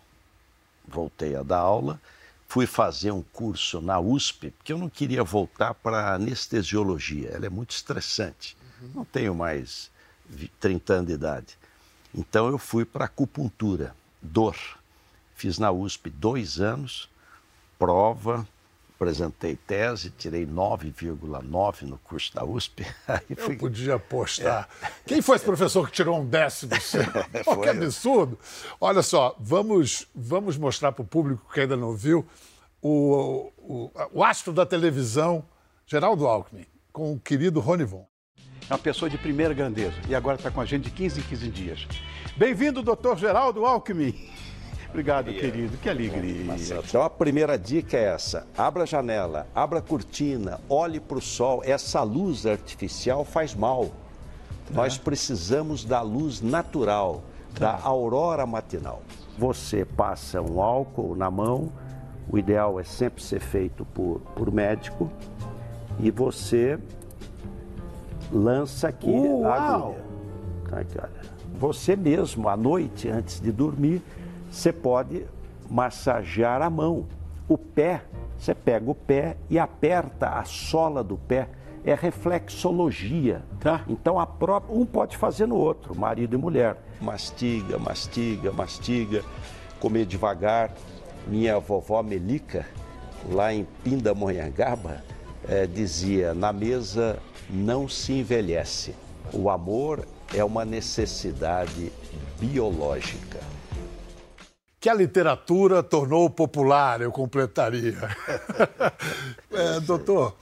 voltei 0.88 1.36
a 1.36 1.44
dar 1.44 1.60
aula, 1.60 2.02
fui 2.52 2.68
fazer 2.68 3.12
um 3.12 3.22
curso 3.22 3.80
na 3.80 3.98
USP, 3.98 4.50
porque 4.52 4.74
eu 4.74 4.78
não 4.78 4.90
queria 4.90 5.24
voltar 5.24 5.74
para 5.74 6.14
anestesiologia, 6.14 7.30
ela 7.30 7.46
é 7.46 7.50
muito 7.50 7.72
estressante. 7.72 8.58
Uhum. 8.82 8.92
Não 8.94 9.06
tenho 9.06 9.34
mais 9.34 9.90
30 10.60 10.94
anos 10.96 11.08
de 11.08 11.14
idade. 11.14 11.58
Então, 12.14 12.50
eu 12.50 12.58
fui 12.58 12.84
para 12.84 13.06
acupuntura, 13.06 13.96
dor. 14.22 14.58
Fiz 15.34 15.58
na 15.58 15.72
USP 15.72 16.10
dois 16.10 16.60
anos, 16.60 17.10
prova, 17.80 18.46
apresentei 19.02 19.56
tese, 19.56 20.12
tirei 20.12 20.46
9,9 20.46 21.82
no 21.82 21.98
curso 21.98 22.36
da 22.36 22.46
USP. 22.46 22.86
Aí 23.08 23.36
fui... 23.36 23.56
Eu 23.56 23.60
podia 23.60 23.96
apostar. 23.96 24.70
É. 24.84 24.88
Quem 25.08 25.22
foi 25.24 25.38
esse 25.38 25.46
professor 25.46 25.90
que 25.90 25.96
tirou 25.96 26.20
um 26.20 26.26
décimo? 26.26 26.72
oh, 27.48 27.58
que 27.58 27.70
absurdo! 27.70 28.38
Olha 28.80 29.02
só, 29.02 29.36
vamos, 29.40 30.08
vamos 30.14 30.56
mostrar 30.56 30.92
para 30.92 31.02
o 31.02 31.06
público 31.06 31.52
que 31.52 31.62
ainda 31.62 31.76
não 31.76 31.96
viu 31.96 32.24
o, 32.80 33.52
o, 33.58 33.92
o 34.14 34.24
astro 34.24 34.54
da 34.54 34.68
televisão, 34.68 35.44
Geraldo 35.88 36.28
Alckmin, 36.28 36.66
com 36.94 37.14
o 37.14 37.20
querido 37.20 37.60
Rony 37.60 37.86
Von. 37.86 38.06
É 38.70 38.74
uma 38.74 38.80
pessoa 38.80 39.10
de 39.10 39.18
primeira 39.18 39.54
grandeza 39.54 39.96
e 40.08 40.14
agora 40.14 40.38
está 40.38 40.52
com 40.52 40.62
a 40.62 40.66
gente 40.66 40.84
de 40.84 40.92
15 40.92 41.20
em 41.20 41.24
15 41.24 41.48
dias. 41.50 41.88
Bem-vindo, 42.38 42.84
doutor 42.84 43.18
Geraldo 43.18 43.66
Alckmin. 43.66 44.30
Obrigado, 44.92 45.32
querido. 45.32 45.78
Que 45.78 45.90
alegria. 45.90 46.54
Então 46.86 47.02
a 47.02 47.10
primeira 47.10 47.58
dica 47.58 47.96
é 47.96 48.14
essa: 48.14 48.46
abra 48.58 48.84
a 48.84 48.86
janela, 48.86 49.48
abra 49.56 49.80
a 49.80 49.82
cortina, 49.82 50.60
olhe 50.68 51.00
para 51.00 51.18
o 51.18 51.22
sol. 51.22 51.62
Essa 51.64 52.04
luz 52.04 52.46
artificial 52.46 53.24
faz 53.24 53.56
mal. 53.56 53.86
Tá. 53.86 54.74
Nós 54.74 54.98
precisamos 54.98 55.86
da 55.86 56.02
luz 56.02 56.42
natural, 56.42 57.24
tá. 57.56 57.78
da 57.78 57.84
aurora 57.84 58.46
matinal. 58.46 59.02
Você 59.38 59.86
passa 59.86 60.42
um 60.42 60.62
álcool 60.62 61.16
na 61.16 61.32
mão, 61.32 61.72
o 62.30 62.38
ideal 62.38 62.78
é 62.78 62.84
sempre 62.84 63.24
ser 63.24 63.40
feito 63.40 63.86
por, 63.86 64.20
por 64.36 64.52
médico, 64.52 65.10
e 66.00 66.12
você 66.12 66.78
lança 68.30 68.90
aqui 68.90 69.10
Uau. 69.10 69.46
a 69.46 69.56
agulha. 69.56 70.12
Olha. 70.74 71.10
Você 71.60 71.96
mesmo, 71.96 72.50
à 72.50 72.58
noite, 72.58 73.10
antes 73.10 73.40
de 73.40 73.52
dormir, 73.52 74.02
você 74.52 74.74
pode 74.74 75.26
massagear 75.70 76.62
a 76.62 76.70
mão. 76.70 77.08
O 77.48 77.58
pé, 77.58 78.04
você 78.38 78.54
pega 78.54 78.92
o 78.92 78.94
pé 78.94 79.38
e 79.50 79.58
aperta 79.58 80.28
a 80.28 80.44
sola 80.44 81.02
do 81.04 81.18
pé. 81.18 81.48
É 81.84 81.96
reflexologia. 81.96 83.42
Tá. 83.60 83.84
Então 83.88 84.20
a 84.20 84.28
própria, 84.28 84.78
um 84.78 84.86
pode 84.86 85.18
fazer 85.18 85.48
no 85.48 85.56
outro, 85.56 85.98
marido 85.98 86.36
e 86.36 86.38
mulher. 86.38 86.78
Mastiga, 87.02 87.80
mastiga, 87.80 88.52
mastiga, 88.52 89.24
comer 89.80 90.06
devagar. 90.06 90.72
Minha 91.26 91.60
vovó 91.60 92.04
Melica, 92.04 92.66
lá 93.30 93.54
em 93.54 93.66
Pindamonhangaba, 93.84 95.04
é, 95.48 95.66
dizia: 95.66 96.34
na 96.34 96.52
mesa 96.52 97.20
não 97.50 97.88
se 97.88 98.14
envelhece. 98.14 98.94
O 99.34 99.50
amor 99.50 100.06
é 100.34 100.44
uma 100.44 100.66
necessidade 100.66 101.92
biológica 102.40 103.40
que 104.82 104.90
a 104.90 104.94
literatura 104.96 105.84
tornou 105.84 106.28
popular, 106.28 107.02
eu 107.02 107.12
completaria. 107.12 107.96
é, 109.54 109.80
doutor, 109.80 110.36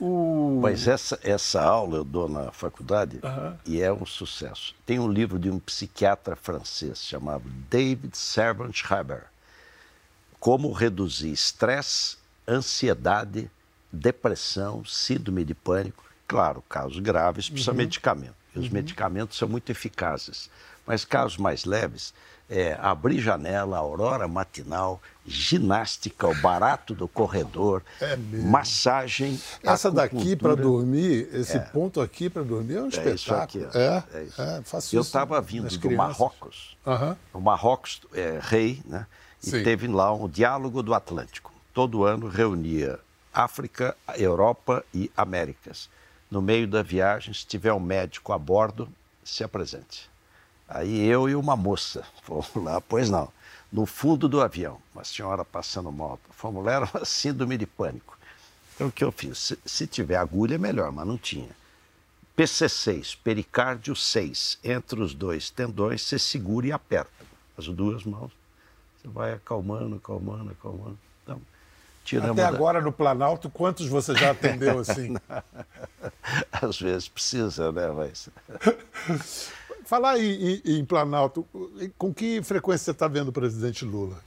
o... 0.00 0.60
Mas 0.62 0.88
essa, 0.88 1.18
essa 1.22 1.62
aula 1.62 1.98
eu 1.98 2.04
dou 2.04 2.28
na 2.28 2.50
faculdade 2.52 3.18
uhum. 3.22 3.56
e 3.64 3.80
é 3.80 3.92
um 3.92 4.04
sucesso. 4.04 4.74
Tem 4.84 4.98
um 4.98 5.10
livro 5.10 5.38
de 5.38 5.50
um 5.50 5.58
psiquiatra 5.58 6.36
francês 6.36 7.02
chamado 7.02 7.44
David 7.70 8.16
Servant 8.16 8.82
Haber. 8.90 9.24
Como 10.38 10.72
reduzir 10.72 11.32
estresse, 11.32 12.16
ansiedade, 12.46 13.50
depressão, 13.90 14.84
síndrome 14.84 15.44
de 15.44 15.54
pânico. 15.54 16.04
Claro, 16.28 16.62
casos 16.68 16.98
graves 16.98 17.48
precisa 17.48 17.72
uhum. 17.72 17.76
medicamento. 17.78 18.34
E 18.54 18.58
os 18.58 18.66
uhum. 18.66 18.72
medicamentos 18.72 19.38
são 19.38 19.48
muito 19.48 19.70
eficazes. 19.70 20.50
Mas 20.86 21.04
casos 21.04 21.36
mais 21.36 21.64
leves, 21.64 22.12
é, 22.48 22.76
abrir 22.80 23.20
janela, 23.20 23.78
aurora 23.78 24.28
matinal, 24.28 25.00
ginástica, 25.26 26.28
o 26.28 26.34
barato 26.36 26.94
do 26.94 27.08
corredor, 27.08 27.82
é 28.00 28.16
massagem. 28.16 29.40
Essa 29.62 29.90
daqui 29.90 30.36
para 30.36 30.54
dormir, 30.54 31.28
esse 31.32 31.56
é. 31.56 31.60
ponto 31.60 32.00
aqui 32.00 32.30
para 32.30 32.42
dormir 32.42 32.76
é 32.76 32.82
um 32.82 32.86
é 32.86 32.88
espetáculo. 32.88 33.66
Aqui, 33.66 33.78
é, 33.78 34.02
é, 34.14 34.22
isso. 34.22 34.40
é 34.40 34.62
faço 34.62 34.96
Eu 34.96 35.00
estava 35.00 35.40
vindo 35.40 35.76
do 35.76 35.90
Marrocos, 35.90 36.76
uhum. 36.86 37.16
o 37.34 37.40
Marrocos 37.40 38.00
é 38.14 38.38
rei, 38.40 38.80
né? 38.84 39.06
E 39.42 39.50
Sim. 39.50 39.62
teve 39.62 39.86
lá 39.86 40.12
um 40.12 40.28
diálogo 40.28 40.82
do 40.82 40.94
Atlântico. 40.94 41.52
Todo 41.74 42.04
ano 42.04 42.26
reunia 42.26 42.98
África, 43.32 43.94
Europa 44.16 44.82
e 44.94 45.10
Américas. 45.14 45.90
No 46.30 46.40
meio 46.40 46.66
da 46.66 46.82
viagem, 46.82 47.34
se 47.34 47.46
tiver 47.46 47.72
um 47.72 47.78
médico 47.78 48.32
a 48.32 48.38
bordo, 48.38 48.88
se 49.22 49.44
apresente. 49.44 50.08
Aí 50.68 51.06
eu 51.06 51.28
e 51.28 51.34
uma 51.34 51.56
moça 51.56 52.04
fomos 52.22 52.50
lá, 52.56 52.80
pois 52.80 53.08
não, 53.08 53.28
no 53.72 53.86
fundo 53.86 54.28
do 54.28 54.40
avião, 54.40 54.80
uma 54.94 55.04
senhora 55.04 55.44
passando 55.44 55.90
moto. 55.92 56.20
Fomos 56.30 56.64
lá, 56.64 56.72
era 56.72 56.90
uma 56.92 57.04
síndrome 57.06 57.56
de 57.56 57.66
pânico. 57.66 58.18
Então 58.74 58.88
o 58.88 58.92
que 58.92 59.04
eu 59.04 59.12
fiz? 59.12 59.38
Se, 59.38 59.58
se 59.64 59.86
tiver 59.86 60.16
agulha, 60.16 60.56
é 60.56 60.58
melhor, 60.58 60.92
mas 60.92 61.06
não 61.06 61.16
tinha. 61.16 61.50
PC6, 62.36 63.16
pericárdio 63.24 63.96
6, 63.96 64.58
entre 64.62 65.00
os 65.00 65.14
dois 65.14 65.48
tendões, 65.48 66.02
você 66.02 66.18
segura 66.18 66.66
e 66.66 66.72
aperta 66.72 67.10
as 67.56 67.66
duas 67.66 68.04
mãos. 68.04 68.30
Você 69.00 69.08
vai 69.08 69.32
acalmando, 69.32 69.96
acalmando, 69.96 70.50
acalmando. 70.50 70.98
Então, 71.22 72.32
Até 72.32 72.44
agora 72.44 72.80
no 72.80 72.92
Planalto, 72.92 73.50
quantos 73.50 73.88
você 73.88 74.14
já 74.14 74.30
atendeu 74.30 74.78
assim? 74.78 75.16
Às 76.52 76.78
vezes 76.78 77.08
precisa, 77.08 77.72
né? 77.72 77.88
Mas... 77.90 78.30
Falar 79.86 80.18
em, 80.18 80.32
em, 80.32 80.62
em, 80.64 80.84
Planalto, 80.84 81.46
com 81.96 82.12
que 82.12 82.42
frequência 82.42 82.86
você 82.86 82.90
está 82.90 83.06
vendo 83.06 83.28
o 83.28 83.32
presidente 83.32 83.84
Lula? 83.84 84.18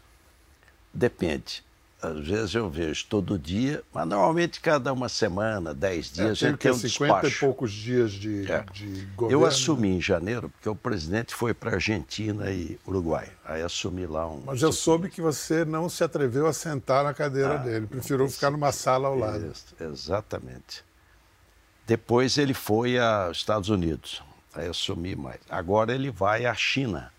Depende. 0.93 1.61
Às 2.01 2.25
vezes 2.25 2.55
eu 2.55 2.69
vejo 2.69 3.05
todo 3.09 3.37
dia, 3.37 3.83
mas 3.93 4.07
normalmente 4.07 4.61
cada 4.61 4.93
uma 4.93 5.09
semana, 5.09 5.73
dez 5.73 6.11
é, 6.11 6.23
dias, 6.23 6.41
é, 6.41 6.45
a 6.45 6.49
gente 6.51 6.59
tem 6.59 6.71
um 6.71 6.75
50 6.75 6.87
despacho. 6.87 7.27
e 7.27 7.39
poucos 7.39 7.73
dias 7.73 8.13
de, 8.13 8.49
é. 8.49 8.63
de 8.71 9.05
governo. 9.17 9.43
Eu 9.43 9.45
assumi 9.45 9.89
em 9.89 9.99
janeiro, 9.99 10.49
porque 10.49 10.69
o 10.69 10.75
presidente 10.75 11.35
foi 11.35 11.53
para 11.53 11.71
Argentina 11.71 12.49
e 12.49 12.79
Uruguai. 12.87 13.27
Aí 13.43 13.61
assumi 13.61 14.05
lá 14.05 14.25
um... 14.31 14.41
Mas 14.45 14.61
eu 14.61 14.71
soube 14.71 15.09
que 15.09 15.21
você 15.21 15.65
não 15.65 15.89
se 15.89 16.05
atreveu 16.05 16.47
a 16.47 16.53
sentar 16.53 17.03
na 17.03 17.13
cadeira 17.13 17.55
ah, 17.55 17.57
dele, 17.57 17.85
preferiu 17.85 18.29
ficar 18.29 18.49
numa 18.49 18.71
sala 18.71 19.09
ao 19.09 19.17
lado. 19.17 19.45
Isso, 19.51 19.75
exatamente. 19.77 20.85
Depois 21.85 22.37
ele 22.37 22.53
foi 22.53 22.97
aos 22.97 23.35
Estados 23.35 23.67
Unidos 23.67 24.23
Aí 24.53 24.67
assumi 24.67 25.15
mais. 25.15 25.39
Agora 25.49 25.93
ele 25.93 26.09
vai 26.11 26.45
à 26.45 26.53
China. 26.53 27.11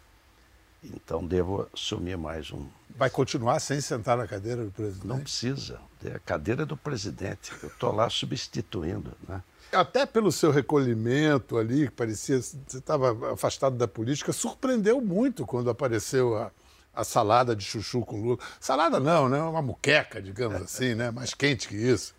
Então 0.83 1.25
devo 1.25 1.69
assumir 1.73 2.17
mais 2.17 2.51
um. 2.51 2.67
Vai 2.97 3.11
continuar 3.11 3.61
sem 3.61 3.81
sentar 3.81 4.17
na 4.17 4.27
cadeira 4.27 4.65
do 4.65 4.71
presidente? 4.71 5.07
Não 5.07 5.21
precisa. 5.21 5.81
É 6.05 6.17
a 6.17 6.19
cadeira 6.19 6.65
do 6.65 6.77
presidente. 6.77 7.53
Eu 7.63 7.69
estou 7.69 7.95
lá 7.95 8.09
substituindo. 8.09 9.13
Né? 9.29 9.43
Até 9.73 10.07
pelo 10.07 10.33
seu 10.33 10.51
recolhimento 10.51 11.59
ali, 11.59 11.87
que 11.87 11.95
parecia. 11.95 12.41
Você 12.41 12.57
estava 12.79 13.33
afastado 13.33 13.77
da 13.77 13.87
política, 13.87 14.33
surpreendeu 14.33 15.01
muito 15.01 15.47
quando 15.47 15.71
apareceu 15.71 16.37
a, 16.37 16.51
a 16.95 17.05
salada 17.05 17.55
de 17.55 17.65
chuchu 17.65 18.01
com 18.05 18.21
Lula. 18.21 18.39
Salada 18.59 18.99
não, 18.99 19.29
né? 19.29 19.41
Uma 19.41 19.63
muqueca, 19.63 20.21
digamos 20.21 20.61
assim, 20.63 20.95
né? 20.95 21.11
Mais 21.11 21.35
quente 21.35 21.69
que 21.69 21.77
isso. 21.77 22.15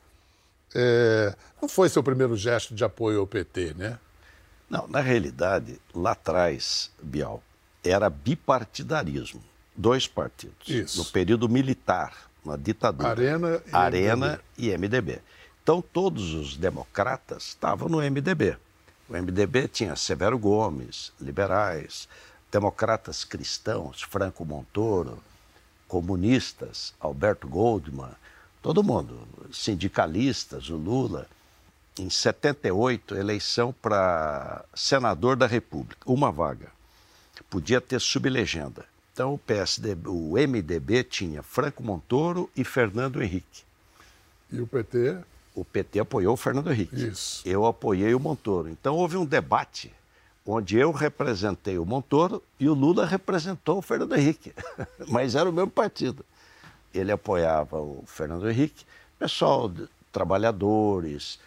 É... 0.73 1.35
Não 1.61 1.67
foi 1.67 1.89
seu 1.89 2.01
primeiro 2.01 2.37
gesto 2.37 2.73
de 2.73 2.83
apoio 2.83 3.19
ao 3.19 3.27
PT, 3.27 3.73
né? 3.75 3.99
Não, 4.71 4.87
na 4.87 5.01
realidade, 5.01 5.81
lá 5.93 6.11
atrás, 6.13 6.89
Bial, 7.03 7.43
era 7.83 8.09
bipartidarismo. 8.09 9.43
Dois 9.75 10.07
partidos. 10.07 10.65
Isso. 10.65 10.99
No 10.99 11.05
período 11.05 11.49
militar, 11.49 12.13
na 12.45 12.55
ditadura. 12.55 13.09
Arena 13.09 13.61
e 13.67 13.75
Arena 13.75 14.27
MDB. 14.27 14.43
e 14.57 14.77
MDB. 14.77 15.21
Então, 15.61 15.81
todos 15.81 16.33
os 16.33 16.55
democratas 16.55 17.47
estavam 17.47 17.89
no 17.89 17.97
MDB. 17.97 18.55
O 19.09 19.13
MDB 19.13 19.67
tinha 19.67 19.93
Severo 19.97 20.39
Gomes, 20.39 21.11
liberais, 21.19 22.07
democratas 22.49 23.25
cristãos, 23.25 24.01
Franco 24.01 24.45
Montoro, 24.45 25.21
comunistas, 25.85 26.93
Alberto 26.97 27.45
Goldman, 27.45 28.11
todo 28.61 28.81
mundo, 28.81 29.27
sindicalistas, 29.51 30.69
o 30.69 30.77
Lula 30.77 31.27
em 31.97 32.09
78, 32.09 33.15
eleição 33.15 33.73
para 33.73 34.63
senador 34.73 35.35
da 35.35 35.47
República, 35.47 36.01
uma 36.05 36.31
vaga. 36.31 36.69
Podia 37.49 37.81
ter 37.81 37.99
sublegenda. 37.99 38.85
Então 39.13 39.33
o 39.33 39.37
PSDB, 39.37 40.07
o 40.07 40.33
MDB 40.33 41.03
tinha 41.03 41.43
Franco 41.43 41.83
Montoro 41.83 42.49
e 42.55 42.63
Fernando 42.63 43.21
Henrique. 43.21 43.63
E 44.51 44.61
o 44.61 44.67
PT? 44.67 45.17
O 45.53 45.65
PT 45.65 45.99
apoiou 45.99 46.33
o 46.33 46.37
Fernando 46.37 46.71
Henrique. 46.71 47.07
Isso. 47.07 47.41
Eu 47.45 47.65
apoiei 47.65 48.13
o 48.15 48.19
Montoro. 48.19 48.69
Então 48.69 48.95
houve 48.95 49.17
um 49.17 49.25
debate 49.25 49.91
onde 50.45 50.77
eu 50.77 50.91
representei 50.91 51.77
o 51.77 51.85
Montoro 51.85 52.41
e 52.59 52.69
o 52.69 52.73
Lula 52.73 53.05
representou 53.05 53.79
o 53.79 53.81
Fernando 53.81 54.15
Henrique. 54.15 54.53
Mas 55.07 55.35
era 55.35 55.49
o 55.49 55.53
mesmo 55.53 55.71
partido. 55.71 56.25
Ele 56.93 57.11
apoiava 57.11 57.79
o 57.79 58.03
Fernando 58.05 58.49
Henrique, 58.49 58.85
pessoal, 59.19 59.71
trabalhadores, 60.11 61.39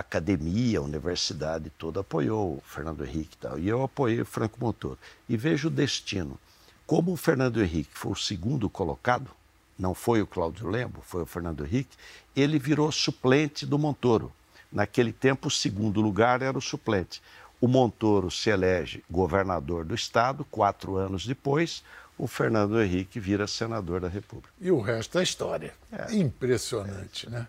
academia, 0.00 0.82
universidade 0.82 1.70
toda 1.70 2.00
apoiou 2.00 2.56
o 2.56 2.62
Fernando 2.66 3.04
Henrique 3.04 3.34
e 3.34 3.38
tal. 3.38 3.58
E 3.58 3.66
eu 3.66 3.82
apoiei 3.82 4.20
o 4.20 4.26
Franco 4.26 4.58
Montoro. 4.60 4.98
E 5.28 5.36
vejo 5.36 5.68
o 5.68 5.70
destino. 5.70 6.38
Como 6.86 7.12
o 7.12 7.16
Fernando 7.16 7.62
Henrique 7.62 7.90
foi 7.92 8.12
o 8.12 8.16
segundo 8.16 8.68
colocado, 8.68 9.30
não 9.78 9.94
foi 9.94 10.22
o 10.22 10.26
Cláudio 10.26 10.68
Lembo, 10.68 11.00
foi 11.02 11.22
o 11.22 11.26
Fernando 11.26 11.64
Henrique, 11.64 11.96
ele 12.34 12.58
virou 12.58 12.92
suplente 12.92 13.66
do 13.66 13.78
Montoro. 13.78 14.32
Naquele 14.70 15.12
tempo, 15.12 15.48
o 15.48 15.50
segundo 15.50 16.00
lugar 16.00 16.42
era 16.42 16.56
o 16.56 16.62
suplente. 16.62 17.22
O 17.60 17.66
Montoro 17.66 18.30
se 18.30 18.50
elege 18.50 19.02
governador 19.10 19.84
do 19.84 19.94
estado, 19.94 20.44
quatro 20.44 20.96
anos 20.96 21.26
depois, 21.26 21.82
o 22.18 22.26
Fernando 22.26 22.80
Henrique 22.80 23.20
vira 23.20 23.46
senador 23.46 24.00
da 24.00 24.08
República. 24.08 24.50
E 24.60 24.70
o 24.70 24.80
resto 24.80 25.18
é 25.18 25.22
história. 25.22 25.74
É. 25.92 26.14
Impressionante, 26.14 27.26
é. 27.26 27.30
né? 27.30 27.48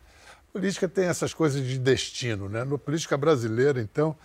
Política 0.57 0.89
tem 0.89 1.05
essas 1.05 1.33
coisas 1.33 1.63
de 1.63 1.77
destino, 1.77 2.49
né? 2.49 2.63
Na 2.63 2.77
política 2.77 3.15
brasileira, 3.15 3.79
então. 3.79 4.15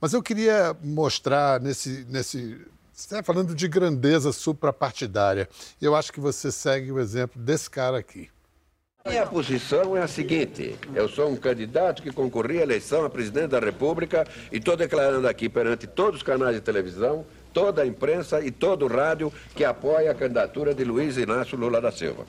Mas 0.00 0.12
eu 0.12 0.22
queria 0.22 0.76
mostrar 0.82 1.60
nesse. 1.60 2.04
nesse 2.10 2.60
você 2.92 3.14
está 3.14 3.22
falando 3.22 3.54
de 3.54 3.68
grandeza 3.68 4.32
suprapartidária. 4.32 5.48
Eu 5.80 5.94
acho 5.94 6.12
que 6.12 6.18
você 6.18 6.50
segue 6.50 6.90
o 6.90 6.98
exemplo 6.98 7.40
desse 7.40 7.68
cara 7.70 7.98
aqui. 7.98 8.30
Minha 9.06 9.26
posição 9.26 9.96
é 9.96 10.02
a 10.02 10.08
seguinte: 10.08 10.76
eu 10.94 11.08
sou 11.08 11.30
um 11.30 11.36
candidato 11.36 12.02
que 12.02 12.10
concorri 12.10 12.58
à 12.58 12.62
eleição 12.62 13.04
a 13.04 13.10
presidente 13.10 13.48
da 13.48 13.60
República 13.60 14.26
e 14.50 14.56
estou 14.56 14.76
declarando 14.76 15.28
aqui 15.28 15.48
perante 15.48 15.86
todos 15.86 16.16
os 16.20 16.22
canais 16.22 16.56
de 16.56 16.60
televisão 16.60 17.24
toda 17.56 17.80
a 17.80 17.86
imprensa 17.86 18.44
e 18.44 18.50
todo 18.50 18.84
o 18.84 18.86
rádio 18.86 19.32
que 19.54 19.64
apoia 19.64 20.10
a 20.10 20.14
candidatura 20.14 20.74
de 20.74 20.84
Luiz 20.84 21.16
Inácio 21.16 21.56
Lula 21.56 21.80
da 21.80 21.90
Silva. 21.90 22.26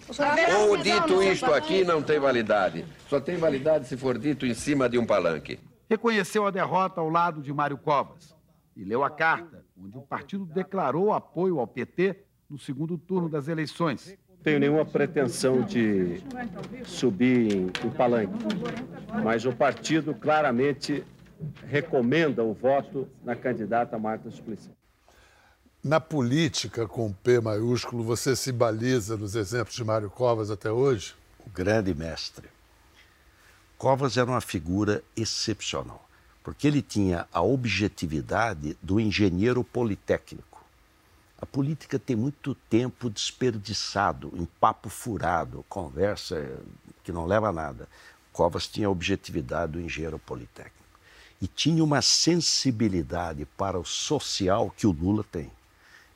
Ou 0.62 0.78
dito 0.78 1.22
isto 1.22 1.54
aqui 1.54 1.84
não 1.84 2.02
tem 2.02 2.18
validade. 2.18 2.86
Só 3.10 3.20
tem 3.20 3.36
validade 3.36 3.90
se 3.90 3.98
for 3.98 4.18
dito 4.18 4.46
em 4.46 4.54
cima 4.54 4.88
de 4.88 4.98
um 4.98 5.06
palanque. 5.06 5.60
Reconheceu 5.90 6.48
a 6.48 6.50
derrota 6.50 7.02
ao 7.02 7.10
lado 7.10 7.42
de 7.42 7.52
Mário 7.52 7.78
Covas 7.78 8.34
e 8.74 8.86
leu 8.86 9.04
a 9.04 9.10
carta 9.10 9.66
onde 9.78 9.98
o 9.98 10.02
partido 10.02 10.46
declarou 10.46 11.12
apoio 11.12 11.60
ao 11.60 11.68
PT 11.68 12.24
no 12.50 12.58
segundo 12.58 12.98
turno 12.98 13.28
das 13.28 13.50
eleições. 13.50 14.18
Tenho 14.42 14.62
nenhuma 14.62 14.86
pretensão 14.86 15.62
de 15.62 16.24
subir 16.86 17.54
em, 17.54 17.66
em 17.86 17.90
palanque, 17.90 18.34
mas 19.22 19.44
o 19.44 19.52
partido 19.52 20.14
claramente 20.14 21.04
recomenda 21.68 22.46
o 22.46 22.54
voto 22.54 23.10
na 23.26 23.36
candidata 23.36 24.00
Marta 24.00 24.32
Suplicy. 24.32 24.77
Na 25.88 26.02
política, 26.02 26.86
com 26.86 27.14
P 27.14 27.40
maiúsculo, 27.40 28.04
você 28.04 28.36
se 28.36 28.52
baliza 28.52 29.16
nos 29.16 29.36
exemplos 29.36 29.74
de 29.74 29.86
Mário 29.86 30.10
Covas 30.10 30.52
até 30.52 30.70
hoje? 30.70 31.16
O 31.46 31.50
grande 31.50 31.96
mestre. 31.96 32.50
Covas 33.78 34.18
era 34.18 34.30
uma 34.30 34.42
figura 34.42 35.02
excepcional, 35.16 36.06
porque 36.44 36.68
ele 36.68 36.82
tinha 36.82 37.26
a 37.32 37.42
objetividade 37.42 38.78
do 38.84 39.00
engenheiro 39.00 39.64
politécnico. 39.64 40.62
A 41.40 41.46
política 41.46 41.98
tem 41.98 42.18
muito 42.18 42.54
tempo 42.70 43.10
desperdiçado 43.10 44.30
em 44.36 44.44
papo 44.60 44.90
furado, 44.90 45.64
conversa 45.70 46.60
que 47.02 47.14
não 47.14 47.26
leva 47.26 47.48
a 47.48 47.54
nada. 47.54 47.88
Covas 48.34 48.68
tinha 48.68 48.88
a 48.88 48.92
objetividade 48.92 49.72
do 49.72 49.80
engenheiro 49.80 50.20
politécnico 50.20 50.76
e 51.42 51.48
tinha 51.48 51.82
uma 51.82 52.02
sensibilidade 52.02 53.46
para 53.56 53.80
o 53.80 53.86
social 53.86 54.70
que 54.76 54.86
o 54.86 54.92
Lula 54.92 55.24
tem. 55.24 55.50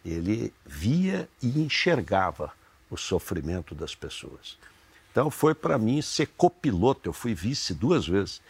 Ele 0.03 0.53
via 0.65 1.29
e 1.41 1.61
enxergava 1.61 2.51
o 2.89 2.97
sofrimento 2.97 3.73
das 3.75 3.95
pessoas. 3.95 4.57
Então 5.11 5.29
foi 5.29 5.53
para 5.53 5.77
mim 5.77 6.01
ser 6.01 6.27
copiloto, 6.37 7.09
eu 7.09 7.13
fui 7.13 7.33
vice 7.33 7.73
duas 7.73 8.07
vezes, 8.07 8.41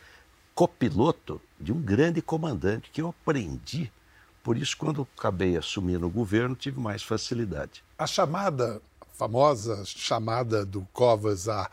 copiloto 0.53 1.41
de 1.59 1.71
um 1.71 1.81
grande 1.81 2.21
comandante 2.21 2.89
que 2.91 3.01
eu 3.01 3.09
aprendi. 3.09 3.91
Por 4.43 4.57
isso, 4.57 4.75
quando 4.75 5.07
acabei 5.17 5.55
assumindo 5.55 6.07
o 6.07 6.09
governo, 6.09 6.55
tive 6.55 6.79
mais 6.79 7.03
facilidade. 7.03 7.83
A 7.97 8.07
chamada, 8.07 8.81
famosa 9.13 9.83
chamada 9.85 10.65
do 10.65 10.87
Covas 10.93 11.47
a 11.47 11.69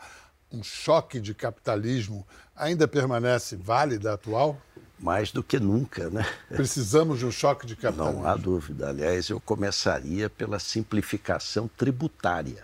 um 0.51 0.63
choque 0.63 1.19
de 1.19 1.33
capitalismo, 1.33 2.25
ainda 2.55 2.87
permanece 2.87 3.55
válida, 3.55 4.13
atual? 4.13 4.59
Mais 4.99 5.31
do 5.31 5.41
que 5.41 5.59
nunca, 5.59 6.09
né? 6.09 6.25
Precisamos 6.49 7.19
de 7.19 7.25
um 7.25 7.31
choque 7.31 7.65
de 7.65 7.75
capitalismo. 7.75 8.21
Não 8.21 8.29
há 8.29 8.35
dúvida. 8.35 8.89
Aliás, 8.89 9.29
eu 9.29 9.39
começaria 9.39 10.29
pela 10.29 10.59
simplificação 10.59 11.69
tributária, 11.77 12.63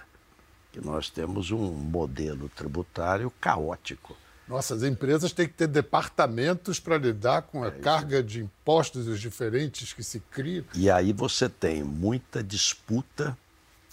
que 0.72 0.82
nós 0.82 1.10
temos 1.10 1.52
um 1.52 1.72
modelo 1.72 2.50
tributário 2.50 3.32
caótico. 3.40 4.16
Nossa, 4.48 4.76
as 4.76 4.84
empresas 4.84 5.32
têm 5.32 5.48
que 5.48 5.56
ter 5.56 5.68
departamentos 5.68 6.80
para 6.80 6.98
lidar 6.98 7.44
com 7.44 7.64
a 7.64 7.68
é 7.68 7.72
carga 7.72 8.22
de 8.22 8.42
impostos 8.42 9.08
os 9.08 9.20
diferentes 9.20 9.92
que 9.92 10.04
se 10.04 10.20
criam. 10.20 10.66
E 10.76 10.90
aí 10.90 11.12
você 11.14 11.50
tem 11.50 11.84
muita 11.84 12.44
disputa 12.44 13.36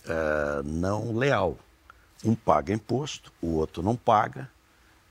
uh, 0.04 0.62
não 0.62 1.16
leal. 1.16 1.58
Um 2.22 2.34
paga 2.34 2.72
imposto, 2.72 3.32
o 3.40 3.54
outro 3.54 3.82
não 3.82 3.96
paga. 3.96 4.50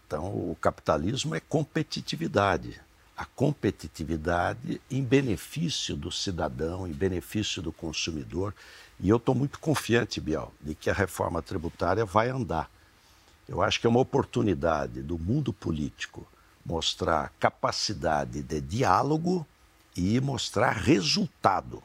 Então, 0.06 0.26
o 0.26 0.56
capitalismo 0.62 1.34
é 1.34 1.40
competitividade 1.40 2.80
a 3.22 3.26
competitividade 3.36 4.82
em 4.90 5.04
benefício 5.04 5.96
do 5.96 6.12
cidadão, 6.12 6.88
em 6.88 6.92
benefício 6.92 7.62
do 7.62 7.72
consumidor. 7.72 8.52
E 9.00 9.10
eu 9.10 9.18
estou 9.18 9.36
muito 9.36 9.60
confiante, 9.60 10.20
Bial, 10.20 10.52
de 10.60 10.74
que 10.74 10.90
a 10.90 10.94
reforma 10.94 11.40
tributária 11.40 12.04
vai 12.04 12.30
andar. 12.30 12.68
Eu 13.48 13.62
acho 13.62 13.80
que 13.80 13.86
é 13.86 13.90
uma 13.92 14.00
oportunidade 14.00 15.04
do 15.04 15.20
mundo 15.20 15.54
político 15.54 16.28
mostrar 16.66 17.32
capacidade 17.40 18.42
de 18.42 18.60
diálogo 18.60 19.46
e 19.96 20.20
mostrar 20.20 20.72
resultado. 20.72 21.84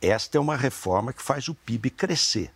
Esta 0.00 0.36
é 0.36 0.40
uma 0.40 0.56
reforma 0.56 1.12
que 1.12 1.22
faz 1.22 1.46
o 1.46 1.54
PIB 1.54 1.90
crescer. 1.90 2.50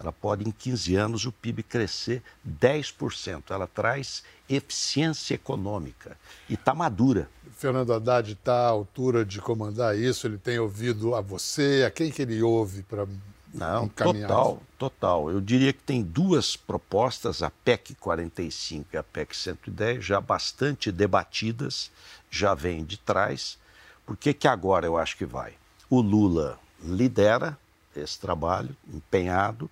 Ela 0.00 0.10
pode, 0.10 0.48
em 0.48 0.50
15 0.50 0.96
anos, 0.96 1.26
o 1.26 1.32
PIB 1.32 1.62
crescer 1.62 2.22
10%. 2.48 3.42
Ela 3.50 3.66
traz 3.66 4.24
eficiência 4.48 5.34
econômica 5.34 6.16
e 6.48 6.54
está 6.54 6.74
madura. 6.74 7.28
Fernando 7.52 7.92
Haddad 7.92 8.32
está 8.32 8.54
à 8.54 8.68
altura 8.68 9.24
de 9.26 9.40
comandar 9.40 9.96
isso? 9.98 10.26
Ele 10.26 10.38
tem 10.38 10.58
ouvido 10.58 11.14
a 11.14 11.20
você? 11.20 11.84
A 11.86 11.90
quem 11.90 12.10
que 12.10 12.22
ele 12.22 12.42
ouve 12.42 12.82
para 12.82 13.06
não, 13.52 13.88
total, 13.88 14.62
total. 14.78 15.30
Eu 15.30 15.40
diria 15.40 15.72
que 15.72 15.82
tem 15.82 16.02
duas 16.02 16.56
propostas, 16.56 17.42
a 17.42 17.50
PEC 17.50 17.94
45 17.96 18.90
e 18.92 18.96
a 18.96 19.02
PEC 19.02 19.36
110, 19.36 20.04
já 20.04 20.20
bastante 20.20 20.92
debatidas, 20.92 21.90
já 22.30 22.54
vêm 22.54 22.84
de 22.84 22.96
trás. 22.96 23.58
Por 24.06 24.16
que, 24.16 24.32
que 24.32 24.46
agora 24.46 24.86
eu 24.86 24.96
acho 24.96 25.16
que 25.16 25.26
vai? 25.26 25.54
O 25.88 26.00
Lula 26.00 26.58
lidera 26.82 27.58
esse 27.96 28.18
trabalho, 28.18 28.74
empenhado. 28.92 29.68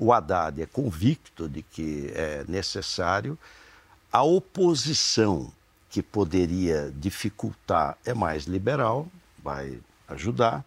O 0.00 0.14
Haddad 0.14 0.62
é 0.62 0.64
convicto 0.64 1.46
de 1.46 1.62
que 1.62 2.10
é 2.14 2.42
necessário. 2.48 3.38
A 4.10 4.22
oposição 4.22 5.52
que 5.90 6.02
poderia 6.02 6.90
dificultar 6.96 7.98
é 8.04 8.14
mais 8.14 8.44
liberal, 8.44 9.06
vai 9.44 9.78
ajudar, 10.08 10.64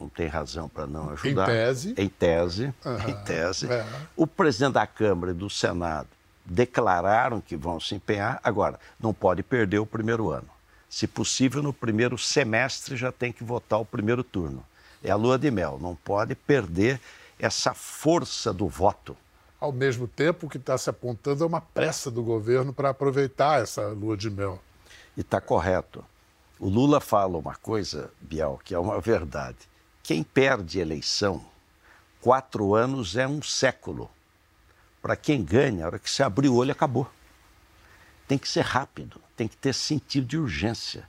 não 0.00 0.08
tem 0.08 0.26
razão 0.26 0.66
para 0.66 0.86
não 0.86 1.10
ajudar. 1.10 1.42
Em 1.42 1.52
tese. 1.52 1.94
Em 1.98 2.08
tese. 2.08 2.74
Uhum. 2.82 3.08
Em 3.10 3.24
tese. 3.24 3.70
É. 3.70 3.86
O 4.16 4.26
presidente 4.26 4.72
da 4.72 4.86
Câmara 4.86 5.32
e 5.32 5.34
do 5.34 5.50
Senado 5.50 6.08
declararam 6.42 7.38
que 7.38 7.56
vão 7.56 7.78
se 7.78 7.94
empenhar. 7.94 8.40
Agora, 8.42 8.80
não 8.98 9.12
pode 9.12 9.42
perder 9.42 9.78
o 9.78 9.86
primeiro 9.86 10.30
ano. 10.30 10.48
Se 10.88 11.06
possível, 11.06 11.62
no 11.62 11.72
primeiro 11.72 12.16
semestre 12.16 12.96
já 12.96 13.12
tem 13.12 13.30
que 13.30 13.44
votar 13.44 13.78
o 13.78 13.84
primeiro 13.84 14.24
turno. 14.24 14.64
É 15.04 15.10
a 15.10 15.16
lua 15.16 15.38
de 15.38 15.50
mel, 15.50 15.78
não 15.80 15.94
pode 15.94 16.34
perder 16.34 16.98
essa 17.40 17.72
força 17.74 18.52
do 18.52 18.68
voto. 18.68 19.16
Ao 19.58 19.72
mesmo 19.72 20.06
tempo, 20.06 20.46
o 20.46 20.50
que 20.50 20.58
está 20.58 20.76
se 20.76 20.88
apontando 20.88 21.42
é 21.42 21.46
uma 21.46 21.60
pressa 21.60 22.10
do 22.10 22.22
governo 22.22 22.72
para 22.72 22.90
aproveitar 22.90 23.62
essa 23.62 23.88
lua 23.88 24.16
de 24.16 24.30
mel. 24.30 24.60
E 25.16 25.20
está 25.20 25.40
correto. 25.40 26.04
O 26.58 26.68
Lula 26.68 27.00
fala 27.00 27.38
uma 27.38 27.54
coisa, 27.54 28.10
Bial, 28.20 28.60
que 28.62 28.74
é 28.74 28.78
uma 28.78 29.00
verdade. 29.00 29.58
Quem 30.02 30.22
perde 30.22 30.78
eleição, 30.78 31.44
quatro 32.20 32.74
anos 32.74 33.16
é 33.16 33.26
um 33.26 33.42
século. 33.42 34.10
Para 35.00 35.16
quem 35.16 35.42
ganha, 35.42 35.84
a 35.84 35.86
hora 35.86 35.98
que 35.98 36.10
você 36.10 36.22
abrir 36.22 36.48
o 36.48 36.56
olho, 36.56 36.72
acabou. 36.72 37.10
Tem 38.28 38.36
que 38.36 38.48
ser 38.48 38.64
rápido, 38.64 39.20
tem 39.36 39.48
que 39.48 39.56
ter 39.56 39.74
sentido 39.74 40.26
de 40.26 40.38
urgência. 40.38 41.08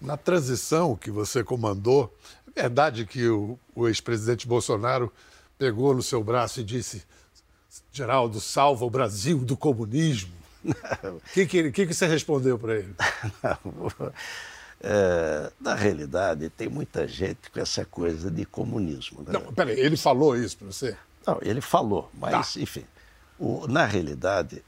Na 0.00 0.16
transição 0.16 0.96
que 0.96 1.10
você 1.10 1.44
comandou, 1.44 2.12
é 2.54 2.62
verdade 2.62 3.06
que 3.06 3.28
o, 3.28 3.58
o 3.74 3.86
ex-presidente 3.86 4.46
Bolsonaro 4.46 5.12
pegou 5.60 5.94
no 5.94 6.02
seu 6.02 6.24
braço 6.24 6.60
e 6.60 6.64
disse 6.64 7.02
Geraldo, 7.92 8.40
salva 8.40 8.86
o 8.86 8.90
Brasil 8.90 9.38
do 9.38 9.56
comunismo. 9.58 10.32
O 10.64 11.20
que, 11.34 11.46
que, 11.46 11.70
que, 11.70 11.94
você 11.94 12.06
respondeu 12.06 12.58
para 12.58 12.76
ele? 12.76 12.94
É, 14.82 15.52
na 15.60 15.74
realidade, 15.74 16.48
tem 16.48 16.66
muita 16.66 17.06
gente 17.06 17.50
com 17.50 17.60
essa 17.60 17.84
coisa 17.84 18.30
de 18.30 18.46
comunismo. 18.46 19.20
Né? 19.20 19.32
Não, 19.34 19.52
peraí, 19.52 19.78
ele 19.78 19.94
falou 19.94 20.34
isso 20.34 20.56
para 20.56 20.68
você? 20.68 20.96
Não, 21.26 21.38
ele 21.42 21.60
falou, 21.60 22.10
mas, 22.14 22.54
tá. 22.54 22.60
enfim. 22.60 22.86
O, 23.38 23.66
na 23.68 23.84
realidade, 23.84 24.64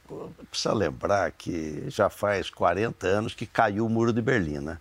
precisa 0.50 0.74
lembrar 0.74 1.30
que 1.30 1.84
já 1.88 2.10
faz 2.10 2.50
40 2.50 3.06
anos 3.06 3.32
que 3.32 3.46
caiu 3.46 3.86
o 3.86 3.88
Muro 3.88 4.12
de 4.12 4.20
Berlim. 4.20 4.58
Né? 4.58 4.76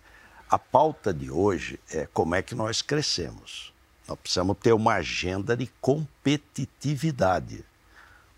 A 0.50 0.58
pauta 0.58 1.14
de 1.14 1.30
hoje 1.30 1.80
é 1.90 2.06
como 2.12 2.34
é 2.34 2.42
que 2.42 2.54
nós 2.54 2.82
crescemos. 2.82 3.71
Nós 4.06 4.18
precisamos 4.18 4.56
ter 4.58 4.72
uma 4.72 4.94
agenda 4.94 5.56
de 5.56 5.66
competitividade. 5.80 7.64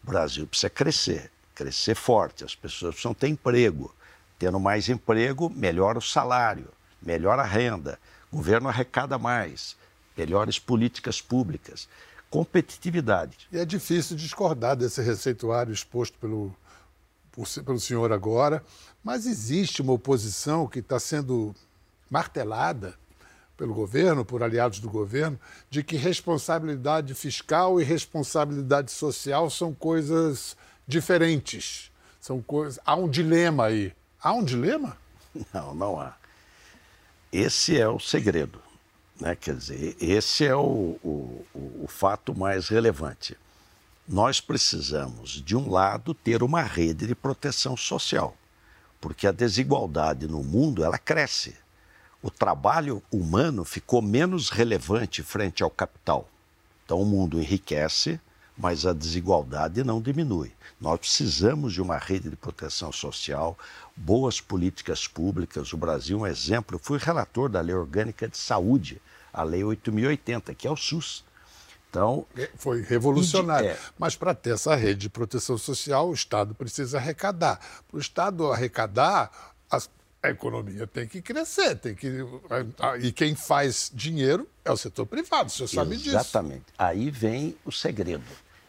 O 0.03 0.07
Brasil 0.07 0.47
precisa 0.47 0.71
crescer, 0.71 1.31
crescer 1.55 1.95
forte. 1.95 2.45
As 2.45 2.55
pessoas 2.55 2.95
precisam 2.95 3.15
ter 3.15 3.29
emprego. 3.29 3.95
Tendo 4.39 4.61
mais 4.61 4.89
emprego, 4.89 5.49
melhora 5.49 5.99
o 5.99 6.03
salário 6.03 6.69
melhor 7.05 7.39
a 7.39 7.45
renda, 7.45 7.99
o 8.33 8.37
governo 8.37 8.69
arrecada 8.69 9.19
mais, 9.19 9.77
melhores 10.17 10.59
políticas 10.59 11.21
públicas, 11.21 11.89
competitividade. 12.31 13.49
E 13.53 13.59
é 13.59 13.65
difícil 13.65 14.17
discordar 14.17 14.77
desse 14.77 15.03
receituário 15.03 15.73
exposto 15.73 16.19
pelo, 16.19 16.55
por, 17.31 17.47
pelo 17.65 17.79
senhor 17.79 18.13
agora, 18.13 18.65
mas 19.03 19.27
existe 19.27 19.83
uma 19.83 19.93
oposição 19.93 20.67
que 20.67 20.79
está 20.79 20.99
sendo 20.99 21.55
martelada 22.11 22.95
pelo 23.57 23.75
governo, 23.75 24.25
por 24.25 24.43
aliados 24.43 24.81
do 24.81 24.89
governo, 24.89 25.39
de 25.71 25.83
que 25.83 25.97
responsabilidade 25.97 27.15
fiscal 27.15 27.81
e 27.81 27.85
responsabilidade 27.85 28.91
social 28.91 29.49
são 29.51 29.73
coisas 29.73 30.57
diferentes. 30.87 31.91
São 32.21 32.41
coisas. 32.41 32.81
Há 32.85 32.97
um 32.97 33.09
dilema 33.09 33.67
aí. 33.67 33.93
Há 34.21 34.33
um 34.33 34.45
dilema? 34.45 34.97
Não, 35.53 35.75
não 35.75 36.01
há. 36.01 36.15
Esse 37.33 37.79
é 37.79 37.89
o 37.89 37.99
segredo. 37.99 38.61
Né? 39.21 39.35
Quer 39.35 39.57
dizer, 39.57 39.97
esse 40.01 40.45
é 40.45 40.55
o, 40.55 40.99
o, 41.03 41.45
o 41.83 41.87
fato 41.89 42.35
mais 42.35 42.69
relevante. 42.69 43.37
Nós 44.07 44.41
precisamos, 44.41 45.43
de 45.43 45.57
um 45.57 45.71
lado, 45.71 46.13
ter 46.13 46.43
uma 46.43 46.63
rede 46.63 47.07
de 47.07 47.15
proteção 47.15 47.77
social, 47.77 48.37
porque 49.01 49.27
a 49.27 49.33
desigualdade 49.33 50.29
no 50.29 50.43
mundo 50.43 50.85
ela 50.85 50.99
cresce. 50.99 51.57
O 52.25 52.31
trabalho 52.31 53.03
humano 53.13 53.67
ficou 53.67 54.01
menos 54.01 54.49
relevante 54.49 55.23
frente 55.23 55.63
ao 55.63 55.69
capital. 55.69 56.27
Então 56.83 56.99
o 57.03 57.05
mundo 57.05 57.39
enriquece, 57.39 58.19
mas 58.57 58.87
a 58.87 58.95
desigualdade 58.95 59.85
não 59.85 60.01
diminui. 60.01 60.51
Nós 60.81 60.99
precisamos 60.99 61.75
de 61.75 61.83
uma 61.83 61.99
rede 61.99 62.31
de 62.31 62.37
proteção 62.37 62.91
social, 62.91 63.59
boas 63.95 64.41
políticas 64.41 65.07
públicas. 65.07 65.75
O 65.75 65.77
Brasil 65.77 66.17
é 66.17 66.23
um 66.23 66.27
exemplo. 66.27 66.77
Eu 66.77 66.81
fui 66.83 66.97
relator 66.97 67.51
da 67.51 67.61
Lei 67.61 67.75
Orgânica 67.75 68.27
de 68.27 68.39
Saúde, 68.39 69.03
a 69.31 69.43
Lei 69.43 69.63
8080, 69.63 70.55
que 70.55 70.67
é 70.67 70.71
o 70.71 70.77
SUS. 70.77 71.23
Então, 71.91 72.27
é, 72.39 72.49
Foi 72.57 72.81
revolucionário. 72.81 73.69
É. 73.69 73.79
Mas 73.99 74.17
para 74.17 74.35
ter 74.35 74.55
essa 74.55 74.75
rede 74.75 75.01
de 75.01 75.09
proteção 75.11 75.59
social, 75.59 76.09
o 76.09 76.15
Estado 76.15 76.55
precisa 76.55 76.97
arrecadar. 76.97 77.61
Para 77.87 77.99
o 77.99 78.01
Estado 78.01 78.51
arrecadar, 78.51 79.54
a 80.25 80.31
economia 80.31 80.87
tem 80.87 81.07
que 81.07 81.21
crescer, 81.21 81.77
tem 81.77 81.95
que 81.95 82.09
e 83.01 83.13
quem 83.13 83.35
faz 83.35 83.91
dinheiro 83.93 84.49
é 84.65 84.73
o 84.73 84.77
setor 84.77 85.07
privado, 85.07 85.51
senhor 85.51 85.69
sabe 85.69 85.97
disso. 85.97 86.11
Exatamente. 86.11 86.65
Aí 86.79 87.11
vem 87.11 87.57
o 87.65 87.71
segredo 87.71 88.25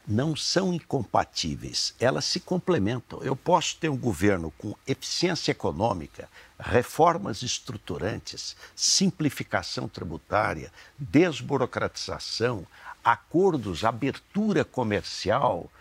não 0.07 0.35
são 0.35 0.73
incompatíveis, 0.73 1.95
elas 1.99 2.25
se 2.25 2.39
complementam. 2.39 3.23
Eu 3.23 3.35
posso 3.35 3.77
ter 3.77 3.89
um 3.89 3.97
governo 3.97 4.51
com 4.51 4.75
eficiência 4.85 5.51
econômica, 5.51 6.29
reformas 6.59 7.41
estruturantes, 7.41 8.55
simplificação 8.75 9.87
tributária, 9.87 10.71
desburocratização, 10.97 12.67
acordos, 13.03 13.83
abertura 13.83 14.63
comercial 14.63 15.71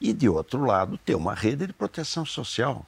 e, 0.00 0.12
de 0.12 0.28
outro 0.28 0.64
lado, 0.64 0.98
ter 0.98 1.14
uma 1.14 1.34
rede 1.34 1.66
de 1.66 1.72
proteção 1.72 2.24
social. 2.24 2.86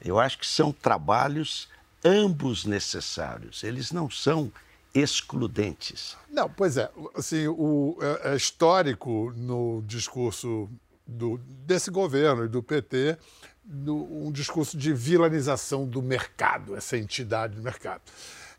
Eu 0.00 0.18
acho 0.18 0.38
que 0.38 0.46
são 0.46 0.72
trabalhos 0.72 1.68
ambos 2.04 2.64
necessários, 2.64 3.62
eles 3.62 3.92
não 3.92 4.10
são 4.10 4.52
excludentes. 4.94 6.16
Não, 6.30 6.48
pois 6.48 6.76
é. 6.76 6.90
Assim, 7.14 7.46
o, 7.48 7.96
é, 8.00 8.32
é 8.32 8.36
histórico 8.36 9.32
no 9.36 9.82
discurso 9.86 10.68
do, 11.06 11.38
desse 11.38 11.90
governo 11.90 12.44
e 12.44 12.48
do 12.48 12.62
PT 12.62 13.18
um 13.64 14.32
discurso 14.32 14.76
de 14.76 14.92
vilanização 14.92 15.86
do 15.86 16.02
mercado, 16.02 16.74
essa 16.74 16.96
entidade 16.96 17.54
do 17.54 17.62
mercado. 17.62 18.02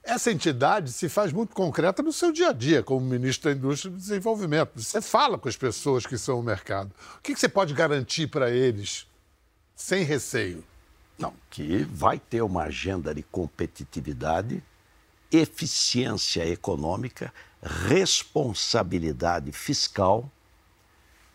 Essa 0.01 0.31
entidade 0.31 0.91
se 0.91 1.07
faz 1.07 1.31
muito 1.31 1.55
concreta 1.55 2.03
no 2.03 2.11
seu 2.11 2.31
dia 2.31 2.49
a 2.49 2.53
dia, 2.53 2.83
como 2.83 3.05
ministro 3.05 3.49
da 3.49 3.57
Indústria 3.57 3.91
e 3.91 3.95
Desenvolvimento. 3.95 4.71
Você 4.75 5.01
fala 5.01 5.37
com 5.37 5.47
as 5.47 5.55
pessoas 5.55 6.05
que 6.05 6.17
são 6.17 6.39
o 6.39 6.43
mercado. 6.43 6.91
O 7.17 7.21
que, 7.21 7.33
que 7.33 7.39
você 7.39 7.47
pode 7.47 7.73
garantir 7.73 8.27
para 8.27 8.51
eles, 8.51 9.07
sem 9.75 10.03
receio? 10.03 10.63
Não, 11.17 11.33
que 11.49 11.83
vai 11.83 12.19
ter 12.19 12.41
uma 12.41 12.63
agenda 12.63 13.13
de 13.13 13.23
competitividade 13.23 14.63
eficiência 15.37 16.47
econômica, 16.47 17.33
responsabilidade 17.61 19.51
fiscal. 19.51 20.29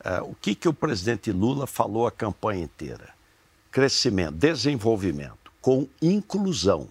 Uh, 0.01 0.31
o 0.31 0.35
que, 0.35 0.55
que 0.55 0.69
o 0.69 0.73
presidente 0.73 1.33
Lula 1.33 1.67
falou 1.67 2.07
a 2.07 2.13
campanha 2.13 2.63
inteira? 2.63 3.13
Crescimento, 3.71 4.35
desenvolvimento, 4.35 5.53
com 5.61 5.89
inclusão. 6.01 6.89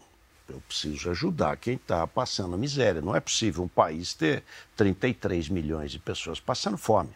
Eu 0.50 0.62
preciso 0.62 1.10
ajudar 1.10 1.58
quem 1.58 1.76
está 1.76 2.06
passando 2.06 2.58
miséria. 2.58 3.02
Não 3.02 3.16
é 3.16 3.20
possível 3.20 3.64
um 3.64 3.68
país 3.68 4.14
ter 4.14 4.44
33 4.76 5.50
milhões 5.50 5.92
de 5.92 6.00
pessoas 6.00 6.40
passando 6.40 6.78
fome. 6.78 7.12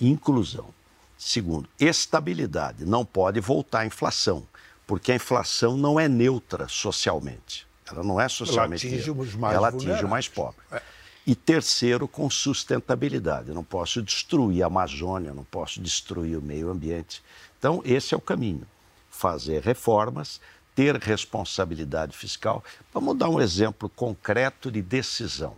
Inclusão. 0.00 0.68
Segundo, 1.16 1.68
estabilidade. 1.80 2.84
Não 2.84 3.04
pode 3.04 3.40
voltar 3.40 3.80
a 3.80 3.86
inflação, 3.86 4.46
porque 4.86 5.12
a 5.12 5.16
inflação 5.16 5.76
não 5.76 5.98
é 5.98 6.08
neutra 6.08 6.68
socialmente. 6.68 7.66
Ela 7.90 8.02
não 8.02 8.20
é 8.20 8.28
socialmente. 8.28 8.86
Ela 8.86 8.96
atinge 8.96 9.10
os 9.10 9.34
mais 9.34 9.54
Ela 9.54 9.68
atinge 9.68 10.04
o 10.04 10.08
mais 10.08 10.28
pobre. 10.28 10.60
É. 10.70 10.80
E 11.26 11.34
terceiro, 11.34 12.06
com 12.06 12.30
sustentabilidade. 12.30 13.48
Eu 13.48 13.54
não 13.54 13.64
posso 13.64 14.00
destruir 14.00 14.62
a 14.62 14.66
Amazônia, 14.66 15.34
não 15.34 15.42
posso 15.42 15.80
destruir 15.80 16.38
o 16.38 16.42
meio 16.42 16.70
ambiente. 16.70 17.22
Então, 17.58 17.82
esse 17.84 18.14
é 18.14 18.16
o 18.16 18.20
caminho. 18.20 18.66
Fazer 19.10 19.60
reformas, 19.60 20.40
ter 20.74 20.96
responsabilidade 20.96 22.16
fiscal. 22.16 22.62
Vamos 22.94 23.18
dar 23.18 23.28
um 23.28 23.40
exemplo 23.40 23.88
concreto 23.88 24.70
de 24.70 24.80
decisão. 24.80 25.56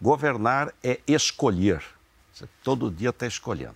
Governar 0.00 0.72
é 0.82 1.00
escolher. 1.08 1.82
Você 2.32 2.48
todo 2.62 2.88
dia 2.88 3.10
está 3.10 3.26
escolhendo. 3.26 3.74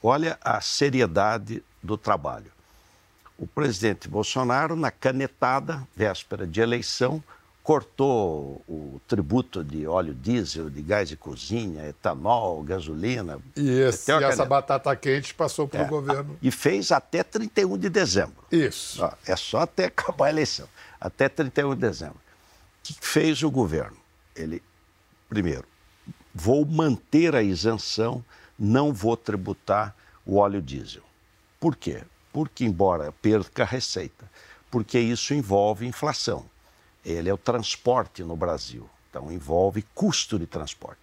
Olha 0.00 0.38
a 0.40 0.60
seriedade 0.60 1.64
do 1.82 1.96
trabalho 1.98 2.55
o 3.38 3.46
presidente 3.46 4.08
Bolsonaro, 4.08 4.74
na 4.76 4.90
canetada, 4.90 5.86
véspera 5.94 6.46
de 6.46 6.60
eleição, 6.60 7.22
cortou 7.62 8.62
o 8.68 9.00
tributo 9.08 9.64
de 9.64 9.88
óleo 9.88 10.14
diesel, 10.14 10.70
de 10.70 10.80
gás 10.80 11.08
de 11.08 11.16
cozinha, 11.16 11.88
etanol, 11.88 12.62
gasolina. 12.62 13.40
E, 13.56 13.68
esse, 13.80 14.10
e 14.12 14.24
essa 14.24 14.44
batata 14.44 14.94
quente 14.94 15.34
passou 15.34 15.66
para 15.66 15.82
o 15.82 15.84
é, 15.84 15.88
governo. 15.88 16.38
E 16.40 16.50
fez 16.52 16.92
até 16.92 17.24
31 17.24 17.76
de 17.76 17.88
dezembro. 17.88 18.44
Isso. 18.52 19.02
é 19.26 19.34
só 19.34 19.62
até 19.62 19.86
acabar 19.90 20.26
a 20.26 20.30
eleição. 20.30 20.68
Até 21.00 21.28
31 21.28 21.74
de 21.74 21.80
dezembro. 21.80 22.16
O 22.16 22.20
que 22.84 22.94
fez 23.00 23.42
o 23.42 23.50
governo? 23.50 23.96
Ele, 24.36 24.62
primeiro, 25.28 25.64
vou 26.32 26.64
manter 26.64 27.34
a 27.34 27.42
isenção, 27.42 28.24
não 28.56 28.92
vou 28.92 29.16
tributar 29.16 29.92
o 30.24 30.36
óleo 30.36 30.62
diesel. 30.62 31.02
Por 31.58 31.74
quê? 31.74 32.04
Porque, 32.36 32.66
embora 32.66 33.10
perca 33.12 33.62
a 33.62 33.66
receita, 33.66 34.30
porque 34.70 35.00
isso 35.00 35.32
envolve 35.32 35.86
inflação. 35.86 36.44
Ele 37.02 37.30
é 37.30 37.32
o 37.32 37.38
transporte 37.38 38.22
no 38.22 38.36
Brasil, 38.36 38.86
então 39.08 39.32
envolve 39.32 39.80
custo 39.94 40.38
de 40.38 40.46
transporte. 40.46 41.00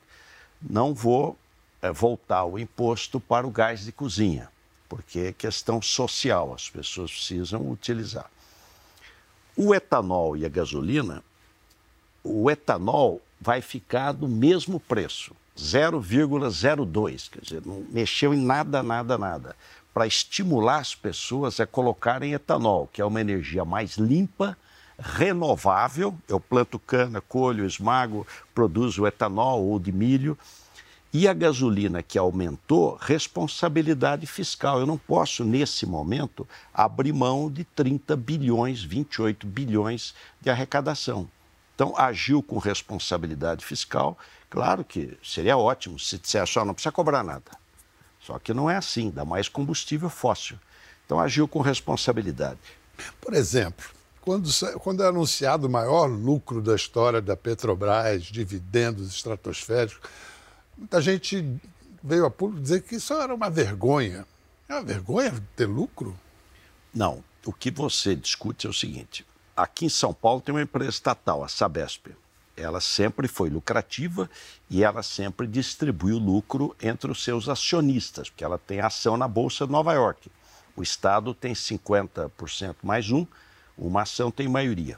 Não 0.61 0.93
vou 0.93 1.35
é, 1.81 1.91
voltar 1.91 2.45
o 2.45 2.59
imposto 2.59 3.19
para 3.19 3.47
o 3.47 3.49
gás 3.49 3.83
de 3.83 3.91
cozinha, 3.91 4.47
porque 4.87 5.19
é 5.21 5.33
questão 5.33 5.81
social, 5.81 6.53
as 6.53 6.69
pessoas 6.69 7.09
precisam 7.09 7.67
utilizar. 7.67 8.29
O 9.57 9.73
etanol 9.73 10.37
e 10.37 10.45
a 10.45 10.49
gasolina, 10.49 11.23
o 12.23 12.51
etanol 12.51 13.19
vai 13.41 13.59
ficar 13.59 14.11
do 14.11 14.27
mesmo 14.27 14.79
preço, 14.79 15.35
0,02, 15.57 17.29
quer 17.31 17.41
dizer, 17.41 17.65
não 17.65 17.83
mexeu 17.89 18.35
em 18.35 18.45
nada, 18.45 18.83
nada, 18.83 19.17
nada 19.17 19.55
para 19.93 20.07
estimular 20.07 20.79
as 20.79 20.95
pessoas 20.95 21.59
a 21.59 21.67
colocarem 21.67 22.33
etanol, 22.33 22.89
que 22.91 23.01
é 23.01 23.05
uma 23.05 23.21
energia 23.21 23.63
mais 23.63 23.97
limpa, 23.97 24.57
renovável. 24.97 26.17
Eu 26.27 26.39
planto 26.39 26.79
cana, 26.79 27.21
colho, 27.21 27.65
esmago, 27.65 28.25
produzo 28.55 29.05
etanol 29.05 29.63
ou 29.63 29.79
de 29.79 29.91
milho. 29.91 30.37
E 31.13 31.27
a 31.27 31.33
gasolina 31.33 32.01
que 32.01 32.17
aumentou, 32.17 32.97
responsabilidade 32.99 34.25
fiscal. 34.25 34.79
Eu 34.79 34.87
não 34.87 34.97
posso, 34.97 35.43
nesse 35.43 35.85
momento, 35.85 36.47
abrir 36.73 37.13
mão 37.13 37.51
de 37.51 37.63
30 37.63 38.15
bilhões, 38.15 38.83
28 38.83 39.45
bilhões 39.45 40.15
de 40.41 40.49
arrecadação. 40.49 41.29
Então, 41.75 41.95
agiu 41.95 42.41
com 42.41 42.57
responsabilidade 42.57 43.63
fiscal. 43.63 44.17
Claro 44.49 44.83
que 44.83 45.15
seria 45.23 45.55
ótimo 45.55 45.99
se 45.99 46.17
dissesse, 46.17 46.53
só 46.53 46.65
não 46.65 46.73
precisa 46.73 46.91
cobrar 46.91 47.23
nada. 47.23 47.62
Só 48.25 48.39
que 48.39 48.53
não 48.53 48.69
é 48.69 48.77
assim, 48.77 49.09
dá 49.09 49.25
mais 49.25 49.49
combustível 49.49 50.09
fóssil. 50.09 50.57
Então, 51.05 51.19
agiu 51.19 51.47
com 51.47 51.61
responsabilidade. 51.61 52.59
Por 53.19 53.33
exemplo, 53.33 53.85
quando, 54.21 54.49
quando 54.79 55.03
é 55.03 55.07
anunciado 55.07 55.67
o 55.67 55.69
maior 55.69 56.05
lucro 56.05 56.61
da 56.61 56.75
história 56.75 57.21
da 57.21 57.35
Petrobras, 57.35 58.23
dividendos 58.23 59.13
estratosféricos, 59.13 59.99
muita 60.77 61.01
gente 61.01 61.59
veio 62.01 62.25
a 62.25 62.31
público 62.31 62.61
dizer 62.61 62.81
que 62.81 62.95
isso 62.95 63.13
era 63.13 63.35
uma 63.35 63.49
vergonha. 63.49 64.25
É 64.69 64.73
uma 64.73 64.83
vergonha 64.83 65.33
ter 65.55 65.65
lucro? 65.65 66.17
Não. 66.93 67.23
O 67.45 67.51
que 67.51 67.69
você 67.69 68.15
discute 68.15 68.65
é 68.65 68.69
o 68.69 68.73
seguinte: 68.73 69.25
aqui 69.55 69.87
em 69.87 69.89
São 69.89 70.13
Paulo 70.13 70.39
tem 70.39 70.55
uma 70.55 70.61
empresa 70.61 70.91
estatal, 70.91 71.43
a 71.43 71.49
Sabesp. 71.49 72.15
Ela 72.55 72.79
sempre 72.79 73.27
foi 73.27 73.49
lucrativa 73.49 74.29
e 74.69 74.83
ela 74.83 75.01
sempre 75.01 75.47
distribui 75.47 76.13
o 76.13 76.19
lucro 76.19 76.75
entre 76.81 77.11
os 77.11 77.23
seus 77.23 77.49
acionistas, 77.49 78.29
porque 78.29 78.43
ela 78.43 78.59
tem 78.59 78.79
ação 78.79 79.17
na 79.17 79.27
Bolsa 79.27 79.65
de 79.65 79.71
Nova 79.71 79.93
York. 79.93 80.29
O 80.75 80.83
Estado 80.83 81.33
tem 81.33 81.53
50% 81.53 82.75
mais 82.83 83.09
um, 83.11 83.25
uma 83.77 84.03
ação 84.03 84.31
tem 84.31 84.47
maioria. 84.47 84.97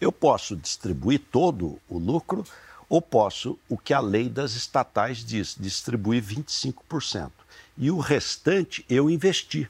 Eu 0.00 0.12
posso 0.12 0.56
distribuir 0.56 1.20
todo 1.30 1.78
o 1.88 1.98
lucro 1.98 2.44
ou 2.88 3.00
posso, 3.00 3.58
o 3.70 3.78
que 3.78 3.94
a 3.94 4.00
lei 4.00 4.28
das 4.28 4.52
estatais 4.52 5.24
diz, 5.24 5.56
distribuir 5.58 6.22
25%. 6.22 7.30
E 7.78 7.90
o 7.90 7.98
restante 7.98 8.84
eu 8.86 9.08
investi. 9.08 9.66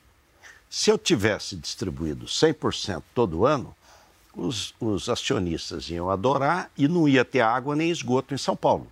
Se 0.68 0.90
eu 0.90 0.98
tivesse 0.98 1.54
distribuído 1.54 2.26
100% 2.26 3.02
todo 3.14 3.46
ano, 3.46 3.76
os, 4.34 4.74
os, 4.80 5.08
acionistas 5.08 5.88
iam 5.90 6.10
adorar 6.10 6.70
e 6.76 6.88
não 6.88 7.08
ia 7.08 7.24
ter 7.24 7.40
água 7.40 7.76
nem 7.76 7.90
esgoto 7.90 8.34
em 8.34 8.38
São 8.38 8.56
Paulo. 8.56 8.86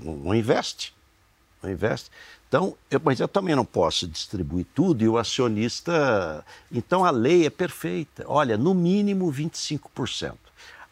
Não, 0.00 0.16
não 0.16 0.34
investe. 0.34 0.94
Não 1.62 1.70
investe. 1.70 2.10
Então, 2.48 2.76
eu, 2.90 3.00
mas 3.02 3.18
eu 3.18 3.26
também 3.26 3.56
não 3.56 3.64
posso 3.64 4.06
distribuir 4.06 4.66
tudo 4.74 5.02
e 5.02 5.08
o 5.08 5.18
acionista. 5.18 6.44
Então 6.70 7.04
a 7.04 7.10
lei 7.10 7.46
é 7.46 7.50
perfeita. 7.50 8.24
Olha, 8.28 8.56
no 8.56 8.74
mínimo 8.74 9.32
25%. 9.32 10.36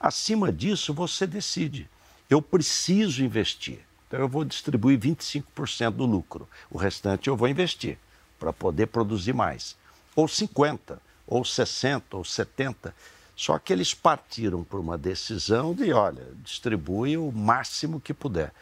Acima 0.01 0.53
disso, 0.53 0.93
você 0.93 1.27
decide. 1.27 1.89
Eu 2.29 2.43
preciso 2.43 3.23
investir. 3.23 3.81
Então 4.09 4.19
eu 4.19 4.29
vou 4.29 4.45
distribuir 4.45 4.99
25% 4.99 5.91
do 5.91 6.05
lucro. 6.05 6.49
O 6.69 6.77
restante 6.77 7.29
eu 7.29 7.37
vou 7.37 7.49
investir 7.49 7.97
para 8.39 8.53
poder 8.53 8.89
produzir 8.89 9.33
mais. 9.33 9.77
Ou 10.17 10.27
50, 10.27 11.01
ou 11.27 11.45
60, 11.45 12.17
ou 12.17 12.25
70. 12.25 12.95
Só 13.35 13.59
que 13.59 13.73
eles 13.73 13.95
partiram 13.95 14.63
por 14.63 14.79
uma 14.79 14.99
decisão 14.99 15.75
de, 15.75 15.93
olha, 15.93 16.27
distribui 16.45 17.17
o 17.17 17.33
máximo 17.33 18.01
que 18.01 18.13
puder 18.13 18.53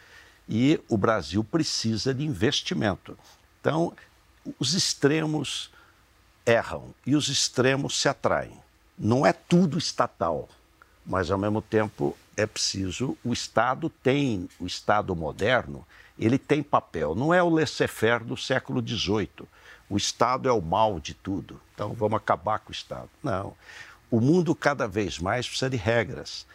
e 0.50 0.80
o 0.88 0.98
Brasil 0.98 1.44
precisa 1.44 2.12
de 2.12 2.24
investimento. 2.24 3.16
Então, 3.60 3.92
os 4.58 4.74
extremos 4.74 5.70
erram 6.44 6.92
e 7.06 7.14
os 7.14 7.28
extremos 7.28 8.00
se 8.00 8.08
atraem. 8.08 8.58
Não 8.98 9.24
é 9.24 9.32
tudo 9.32 9.78
estatal, 9.78 10.48
mas 11.06 11.30
ao 11.30 11.38
mesmo 11.38 11.62
tempo 11.62 12.16
é 12.36 12.46
preciso. 12.46 13.16
O 13.24 13.32
Estado 13.32 13.88
tem, 13.88 14.48
o 14.58 14.66
Estado 14.66 15.14
moderno, 15.14 15.86
ele 16.18 16.36
tem 16.36 16.64
papel. 16.64 17.14
Não 17.14 17.32
é 17.32 17.40
o 17.40 17.48
laissez-faire 17.48 18.24
do 18.24 18.36
século 18.36 18.82
XVIII. 18.86 19.46
O 19.88 19.96
Estado 19.96 20.48
é 20.48 20.52
o 20.52 20.60
mal 20.60 20.98
de 20.98 21.14
tudo. 21.14 21.60
Então 21.74 21.92
vamos 21.92 22.16
acabar 22.16 22.58
com 22.58 22.70
o 22.70 22.72
Estado. 22.72 23.08
Não. 23.22 23.54
O 24.10 24.20
mundo 24.20 24.54
cada 24.54 24.86
vez 24.86 25.18
mais 25.18 25.46
precisa 25.48 25.70
de 25.70 25.76
regras, 25.76 26.46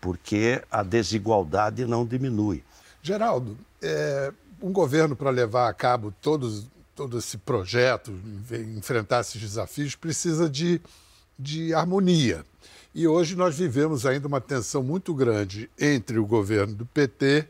porque 0.00 0.62
a 0.70 0.82
desigualdade 0.82 1.84
não 1.84 2.06
diminui. 2.06 2.62
Geraldo, 3.02 3.58
é, 3.82 4.32
um 4.62 4.72
governo 4.72 5.14
para 5.14 5.30
levar 5.30 5.68
a 5.68 5.74
cabo 5.74 6.12
todos, 6.22 6.66
todo 6.94 7.18
esse 7.18 7.36
projeto, 7.36 8.10
enfrentar 8.76 9.20
esses 9.20 9.40
desafios, 9.40 9.94
precisa 9.94 10.48
de, 10.48 10.80
de 11.38 11.74
harmonia. 11.74 12.44
E 12.94 13.06
hoje 13.06 13.34
nós 13.34 13.56
vivemos 13.56 14.06
ainda 14.06 14.28
uma 14.28 14.40
tensão 14.40 14.82
muito 14.82 15.12
grande 15.12 15.68
entre 15.78 16.18
o 16.18 16.24
governo 16.24 16.74
do 16.74 16.86
PT 16.86 17.46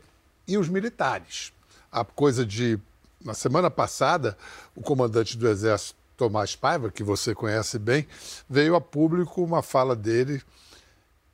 e 0.47 0.57
os 0.57 0.67
militares. 0.67 1.53
A 1.91 2.03
coisa 2.03 2.45
de. 2.45 2.79
Na 3.23 3.33
semana 3.33 3.71
passada, 3.71 4.37
o 4.75 4.81
comandante 4.81 5.37
do 5.37 5.47
Exército, 5.47 5.95
Tomás 6.17 6.55
Paiva, 6.55 6.91
que 6.91 7.03
você 7.03 7.35
conhece 7.35 7.77
bem, 7.77 8.07
veio 8.49 8.75
a 8.75 8.81
público 8.81 9.43
uma 9.43 9.61
fala 9.61 9.95
dele 9.95 10.41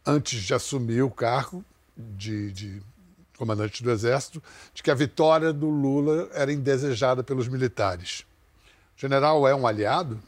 antes 0.06 0.41
de 0.41 0.54
assumir 0.54 1.04
o 1.04 1.12
cargo 1.12 1.63
de, 1.96 2.52
de 2.52 2.82
comandante 3.38 3.84
do 3.84 3.91
Exército, 3.91 4.41
de 4.74 4.82
que 4.82 4.91
a 4.91 4.96
vitória 4.96 5.54
do 5.54 5.70
Lula 5.70 6.30
era 6.34 6.52
indesejada 6.52 7.24
pelos 7.24 7.48
militares. 7.48 8.26
O 8.98 9.02
general 9.02 9.48
é 9.48 9.56
um 9.56 9.65
aliado? 9.65 10.20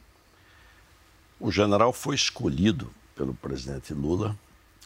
O 1.38 1.50
general 1.50 1.92
foi 1.92 2.14
escolhido 2.14 2.90
pelo 3.14 3.34
presidente 3.34 3.92
Lula, 3.92 4.36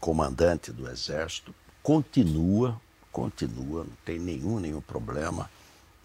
comandante 0.00 0.70
do 0.72 0.88
Exército, 0.88 1.54
continua, 1.82 2.80
continua, 3.10 3.84
não 3.84 3.96
tem 4.04 4.18
nenhum, 4.18 4.60
nenhum 4.60 4.80
problema. 4.80 5.50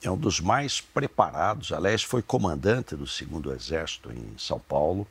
É 0.03 0.11
um 0.11 0.17
dos 0.17 0.41
mais 0.41 0.81
preparados, 0.81 1.71
aliás, 1.71 2.03
foi 2.03 2.21
comandante 2.21 2.93
do 2.93 3.07
segundo 3.07 3.53
Exército 3.53 4.11
em 4.11 4.37
São 4.37 4.59
Paulo, 4.59 5.07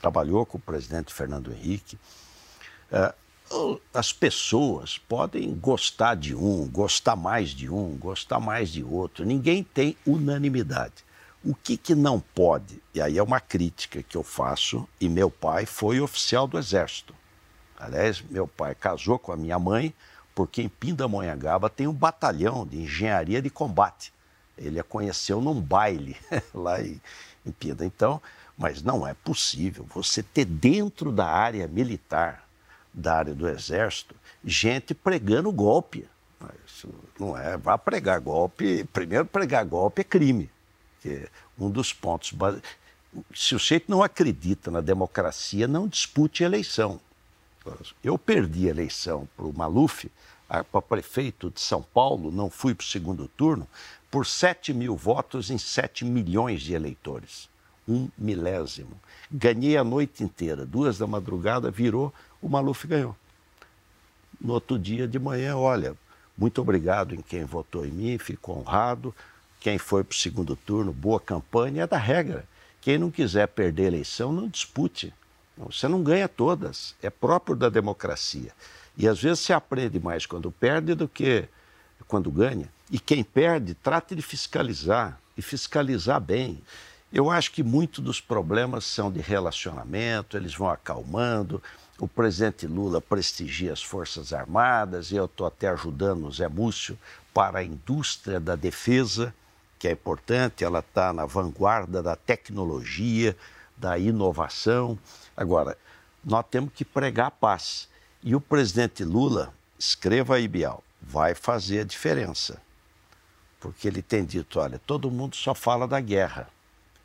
trabalhou 0.00 0.46
com 0.46 0.56
o 0.56 0.60
presidente 0.60 1.12
Fernando 1.12 1.52
Henrique. 1.52 1.98
É, 2.90 3.14
as 3.92 4.10
pessoas 4.10 4.96
podem 4.96 5.54
gostar 5.54 6.14
de 6.14 6.34
um, 6.34 6.66
gostar 6.66 7.14
mais 7.14 7.50
de 7.50 7.68
um, 7.68 7.94
gostar 7.98 8.40
mais 8.40 8.70
de 8.70 8.82
outro. 8.82 9.26
Ninguém 9.26 9.62
tem 9.62 9.98
unanimidade. 10.06 11.04
O 11.44 11.54
que, 11.54 11.76
que 11.76 11.94
não 11.94 12.18
pode? 12.18 12.82
E 12.94 13.02
aí 13.02 13.18
é 13.18 13.22
uma 13.22 13.38
crítica 13.38 14.02
que 14.02 14.16
eu 14.16 14.22
faço, 14.22 14.88
e 14.98 15.10
meu 15.10 15.30
pai 15.30 15.66
foi 15.66 16.00
oficial 16.00 16.46
do 16.46 16.58
Exército. 16.58 17.14
Aliás, 17.78 18.22
meu 18.22 18.48
pai 18.48 18.74
casou 18.74 19.18
com 19.18 19.30
a 19.30 19.36
minha 19.36 19.58
mãe, 19.58 19.92
porque 20.34 20.62
em 20.62 20.70
Pindamonhangaba 20.70 21.68
tem 21.68 21.86
um 21.86 21.92
batalhão 21.92 22.66
de 22.66 22.78
engenharia 22.78 23.42
de 23.42 23.50
combate. 23.50 24.10
Ele 24.56 24.78
a 24.78 24.84
conheceu 24.84 25.40
num 25.40 25.60
baile 25.60 26.16
lá 26.54 26.80
em, 26.80 27.00
em. 27.44 27.52
Então, 27.84 28.20
mas 28.56 28.82
não 28.82 29.06
é 29.06 29.14
possível 29.14 29.86
você 29.94 30.22
ter 30.22 30.44
dentro 30.44 31.10
da 31.10 31.26
área 31.26 31.66
militar 31.66 32.46
da 32.92 33.16
área 33.16 33.34
do 33.34 33.48
Exército 33.48 34.14
gente 34.44 34.94
pregando 34.94 35.50
golpe. 35.52 36.06
Isso 36.66 36.88
não 37.18 37.36
é. 37.36 37.56
Vá 37.56 37.78
pregar 37.78 38.20
golpe. 38.20 38.84
Primeiro, 38.92 39.24
pregar 39.24 39.64
golpe 39.64 40.00
é 40.00 40.04
crime. 40.04 40.50
Que 41.00 41.08
é 41.08 41.28
um 41.58 41.70
dos 41.70 41.92
pontos. 41.92 42.32
Se 43.34 43.54
o 43.54 43.58
sujeito 43.58 43.90
não 43.90 44.02
acredita 44.02 44.70
na 44.70 44.80
democracia, 44.80 45.68
não 45.68 45.86
dispute 45.86 46.42
eleição. 46.42 47.00
Eu 48.02 48.18
perdi 48.18 48.66
a 48.66 48.70
eleição 48.70 49.28
para 49.36 49.46
o 49.46 49.52
Maluf, 49.56 50.10
para 50.48 50.82
prefeito 50.82 51.50
de 51.50 51.60
São 51.60 51.80
Paulo, 51.80 52.32
não 52.32 52.50
fui 52.50 52.74
para 52.74 52.82
o 52.82 52.86
segundo 52.86 53.28
turno, 53.28 53.68
por 54.12 54.26
7 54.26 54.74
mil 54.74 54.94
votos 54.94 55.50
em 55.50 55.56
7 55.56 56.04
milhões 56.04 56.60
de 56.60 56.74
eleitores. 56.74 57.48
Um 57.88 58.10
milésimo. 58.18 59.00
Ganhei 59.30 59.74
a 59.78 59.82
noite 59.82 60.22
inteira, 60.22 60.66
duas 60.66 60.98
da 60.98 61.06
madrugada, 61.06 61.70
virou 61.70 62.12
o 62.40 62.46
Maluf 62.46 62.86
ganhou. 62.86 63.16
No 64.38 64.52
outro 64.52 64.78
dia 64.78 65.08
de 65.08 65.18
manhã, 65.18 65.56
olha, 65.56 65.96
muito 66.36 66.60
obrigado 66.60 67.14
em 67.14 67.22
quem 67.22 67.44
votou 67.44 67.86
em 67.86 67.90
mim, 67.90 68.18
fico 68.18 68.52
honrado. 68.52 69.14
Quem 69.58 69.78
foi 69.78 70.04
para 70.04 70.12
o 70.14 70.18
segundo 70.18 70.54
turno, 70.56 70.92
boa 70.92 71.18
campanha, 71.18 71.84
é 71.84 71.86
da 71.86 71.96
regra. 71.96 72.44
Quem 72.82 72.98
não 72.98 73.10
quiser 73.10 73.48
perder 73.48 73.84
a 73.84 73.88
eleição, 73.88 74.30
não 74.30 74.46
dispute. 74.46 75.14
Você 75.56 75.88
não 75.88 76.02
ganha 76.02 76.28
todas, 76.28 76.94
é 77.02 77.08
próprio 77.08 77.56
da 77.56 77.70
democracia. 77.70 78.52
E 78.94 79.08
às 79.08 79.22
vezes 79.22 79.40
se 79.40 79.54
aprende 79.54 79.98
mais 79.98 80.26
quando 80.26 80.52
perde 80.52 80.94
do 80.94 81.08
que 81.08 81.48
quando 82.02 82.30
ganha. 82.30 82.68
E 82.90 82.98
quem 82.98 83.24
perde, 83.24 83.74
trate 83.74 84.14
de 84.14 84.22
fiscalizar 84.22 85.18
e 85.36 85.42
fiscalizar 85.42 86.20
bem. 86.20 86.60
Eu 87.12 87.30
acho 87.30 87.52
que 87.52 87.62
muitos 87.62 88.02
dos 88.02 88.20
problemas 88.20 88.84
são 88.84 89.10
de 89.12 89.20
relacionamento, 89.20 90.36
eles 90.36 90.54
vão 90.54 90.70
acalmando. 90.70 91.62
O 91.98 92.08
presidente 92.08 92.66
Lula 92.66 93.00
prestigia 93.00 93.72
as 93.72 93.82
Forças 93.82 94.32
Armadas 94.32 95.10
e 95.10 95.16
eu 95.16 95.26
estou 95.26 95.46
até 95.46 95.68
ajudando 95.68 96.26
o 96.26 96.32
Zé 96.32 96.48
Múcio 96.48 96.98
para 97.32 97.60
a 97.60 97.64
indústria 97.64 98.40
da 98.40 98.56
defesa, 98.56 99.34
que 99.78 99.88
é 99.88 99.92
importante, 99.92 100.64
ela 100.64 100.80
está 100.80 101.12
na 101.12 101.26
vanguarda 101.26 102.02
da 102.02 102.16
tecnologia, 102.16 103.36
da 103.76 103.98
inovação. 103.98 104.98
Agora, 105.36 105.76
nós 106.24 106.44
temos 106.50 106.72
que 106.74 106.84
pregar 106.84 107.26
a 107.26 107.30
paz. 107.30 107.88
E 108.22 108.34
o 108.34 108.40
presidente 108.40 109.04
Lula, 109.04 109.52
escreva 109.78 110.36
aí, 110.36 110.46
Bial, 110.46 110.82
vai 111.02 111.34
fazer 111.34 111.80
a 111.80 111.84
diferença. 111.84 112.60
porque 113.60 113.86
ele 113.86 114.02
tem 114.02 114.24
dito: 114.24 114.58
olha, 114.58 114.80
todo 114.86 115.10
mundo 115.10 115.36
só 115.36 115.54
fala 115.54 115.86
da 115.86 116.00
guerra 116.00 116.48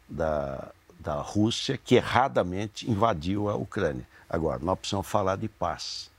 da, 0.08 0.72
da 1.00 1.16
Rússia, 1.16 1.78
que 1.78 1.96
erradamente 1.96 2.90
invadiu 2.90 3.50
a 3.50 3.56
Ucrânia. 3.56 4.08
Agora, 4.30 4.60
nós 4.62 4.78
precisamos 4.80 5.08
falar 5.08 5.36
de 5.38 5.48
paz. 5.48 6.10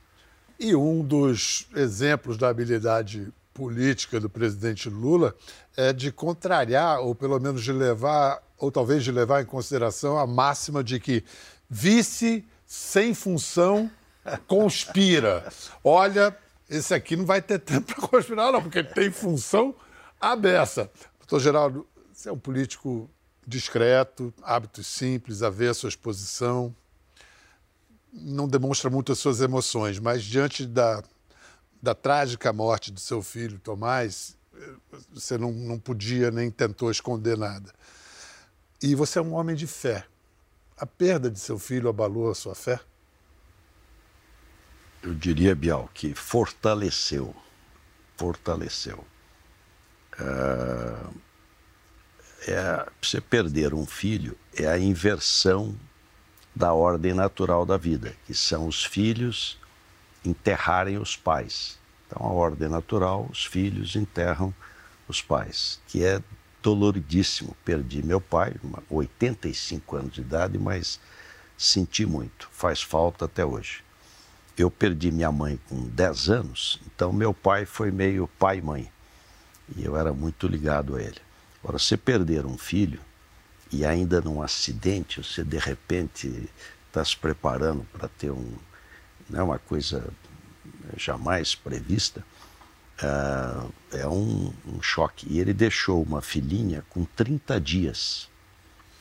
E 0.59 0.75
um 0.75 1.01
dos 1.03 1.67
exemplos 1.75 2.37
da 2.37 2.49
habilidade 2.49 3.31
política 3.53 4.19
do 4.19 4.29
presidente 4.29 4.89
Lula 4.89 5.35
é 5.75 5.91
de 5.91 6.11
contrariar, 6.11 6.99
ou 6.99 7.13
pelo 7.13 7.39
menos 7.39 7.63
de 7.63 7.71
levar, 7.71 8.41
ou 8.57 8.71
talvez 8.71 9.03
de 9.03 9.11
levar 9.11 9.41
em 9.41 9.45
consideração 9.45 10.17
a 10.17 10.25
máxima 10.27 10.83
de 10.83 10.99
que 10.99 11.23
vice 11.69 12.45
sem 12.65 13.13
função 13.13 13.89
conspira. 14.47 15.51
Olha, 15.83 16.35
esse 16.69 16.93
aqui 16.93 17.15
não 17.15 17.25
vai 17.25 17.41
ter 17.41 17.59
tempo 17.59 17.87
para 17.95 18.07
conspirar, 18.07 18.51
não, 18.51 18.61
porque 18.61 18.79
ele 18.79 18.89
tem 18.89 19.11
função 19.11 19.75
abessa. 20.19 20.89
Doutor 21.19 21.39
Geraldo, 21.39 21.87
você 22.11 22.29
é 22.29 22.31
um 22.31 22.39
político 22.39 23.09
discreto, 23.47 24.33
hábitos 24.43 24.85
simples, 24.85 25.41
a 25.41 25.49
ver 25.49 25.69
a 25.69 25.73
sua 25.73 25.89
exposição, 25.89 26.75
não 28.11 28.47
demonstra 28.47 28.89
muito 28.89 29.11
as 29.11 29.19
suas 29.19 29.41
emoções, 29.41 29.99
mas 29.99 30.23
diante 30.23 30.65
da, 30.65 31.03
da 31.81 31.95
trágica 31.95 32.51
morte 32.53 32.91
do 32.91 32.99
seu 32.99 33.21
filho, 33.21 33.59
Tomás, 33.59 34.37
você 35.11 35.37
não, 35.37 35.51
não 35.51 35.79
podia 35.79 36.29
nem 36.31 36.51
tentou 36.51 36.91
esconder 36.91 37.37
nada. 37.37 37.73
E 38.81 38.95
você 38.95 39.19
é 39.19 39.21
um 39.21 39.33
homem 39.33 39.55
de 39.55 39.67
fé. 39.67 40.05
A 40.77 40.85
perda 40.85 41.29
de 41.29 41.39
seu 41.39 41.59
filho 41.59 41.89
abalou 41.89 42.29
a 42.29 42.35
sua 42.35 42.55
fé? 42.55 42.79
Eu 45.01 45.13
diria, 45.13 45.55
Bial, 45.55 45.89
que 45.93 46.13
fortaleceu. 46.13 47.35
Fortaleceu. 48.17 49.05
Uh, 50.19 51.13
é, 52.47 52.85
você 53.01 53.21
perder 53.21 53.73
um 53.73 53.85
filho 53.85 54.37
é 54.55 54.67
a 54.67 54.77
inversão 54.77 55.75
da 56.53 56.73
ordem 56.73 57.13
natural 57.13 57.65
da 57.65 57.77
vida, 57.77 58.15
que 58.25 58.33
são 58.33 58.67
os 58.67 58.83
filhos 58.83 59.57
enterrarem 60.25 60.97
os 60.97 61.15
pais. 61.15 61.77
Então, 62.05 62.25
a 62.25 62.31
ordem 62.31 62.67
natural, 62.67 63.27
os 63.31 63.45
filhos 63.45 63.95
enterram 63.95 64.53
os 65.07 65.21
pais, 65.21 65.79
que 65.87 66.03
é 66.03 66.21
doloridíssimo. 66.61 67.55
Perdi 67.63 68.03
meu 68.03 68.19
pai, 68.19 68.55
85 68.89 69.95
anos 69.95 70.13
de 70.13 70.21
idade, 70.21 70.57
mas 70.57 70.99
senti 71.57 72.05
muito, 72.05 72.49
faz 72.51 72.81
falta 72.81 73.25
até 73.25 73.45
hoje. 73.45 73.83
Eu 74.59 74.69
perdi 74.69 75.09
minha 75.09 75.31
mãe 75.31 75.57
com 75.69 75.87
10 75.87 76.29
anos, 76.29 76.81
então 76.85 77.13
meu 77.13 77.33
pai 77.33 77.65
foi 77.65 77.91
meio 77.91 78.27
pai-mãe. 78.37 78.91
E 79.73 79.85
eu 79.85 79.95
era 79.95 80.11
muito 80.11 80.49
ligado 80.49 80.97
a 80.97 81.01
ele. 81.01 81.21
Agora, 81.63 81.79
você 81.79 81.95
perder 81.95 82.45
um 82.45 82.57
filho 82.57 82.99
e 83.71 83.85
ainda 83.85 84.19
num 84.19 84.41
acidente, 84.41 85.23
você 85.23 85.45
de 85.45 85.57
repente 85.57 86.49
está 86.87 87.05
se 87.05 87.15
preparando 87.15 87.85
para 87.93 88.09
ter 88.09 88.31
um, 88.31 88.53
né, 89.29 89.41
uma 89.41 89.59
coisa 89.59 90.11
jamais 90.97 91.55
prevista, 91.55 92.21
uh, 93.01 93.71
é 93.93 94.05
um, 94.07 94.51
um, 94.67 94.81
choque. 94.81 95.25
E 95.29 95.39
ele 95.39 95.53
deixou 95.53 96.03
uma 96.03 96.21
filhinha 96.21 96.83
com 96.89 97.05
30 97.05 97.61
dias. 97.61 98.27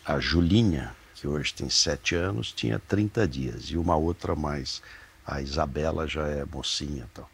A 0.05 0.21
Julinha, 0.21 0.95
que 1.17 1.27
hoje 1.27 1.53
tem 1.53 1.69
7 1.69 2.15
anos, 2.15 2.53
tinha 2.53 2.79
30 2.79 3.27
dias. 3.27 3.65
E 3.65 3.77
uma 3.77 3.97
outra 3.97 4.37
mais, 4.37 4.81
a 5.29 5.43
Isabela 5.43 6.09
já 6.09 6.27
é 6.27 6.45
mocinha. 6.47 7.09
Tal. 7.13 7.29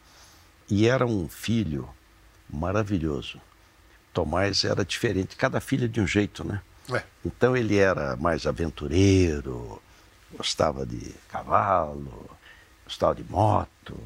E 0.69 0.87
era 0.87 1.05
um 1.05 1.29
filho 1.29 1.87
maravilhoso. 2.49 3.39
Tomás 4.13 4.63
era 4.65 4.83
diferente, 4.83 5.35
cada 5.35 5.61
filho 5.61 5.87
de 5.87 6.01
um 6.01 6.07
jeito, 6.07 6.43
né? 6.43 6.61
É. 6.93 7.03
Então 7.25 7.55
ele 7.55 7.77
era 7.77 8.15
mais 8.17 8.45
aventureiro, 8.45 9.81
gostava 10.31 10.85
de 10.85 11.15
cavalo, 11.29 12.29
gostava 12.83 13.15
de 13.15 13.23
moto. 13.23 13.97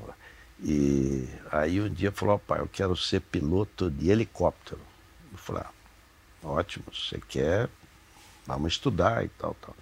E 0.62 1.28
aí 1.52 1.82
um 1.82 1.90
dia 1.90 2.12
falou, 2.12 2.40
pai, 2.40 2.60
eu 2.60 2.70
quero 2.72 2.96
ser 2.96 3.22
piloto 3.22 3.90
de 3.90 4.10
helicóptero. 4.10 4.82
Eu 5.32 5.38
falei, 5.38 5.64
ah, 5.64 6.48
ótimo, 6.48 6.86
você 6.94 7.20
quer, 7.28 7.70
vamos 8.46 8.74
estudar 8.74 9.26
e 9.26 9.30
tal, 9.30 9.56
tal. 9.62 9.76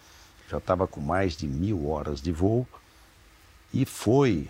Já 0.50 0.58
estava 0.58 0.88
com 0.88 1.02
mais 1.02 1.36
de 1.36 1.48
mil 1.48 1.89
horas 1.89 2.22
de 2.22 2.32
voo 2.32 2.67
e 3.78 3.86
foi 3.86 4.50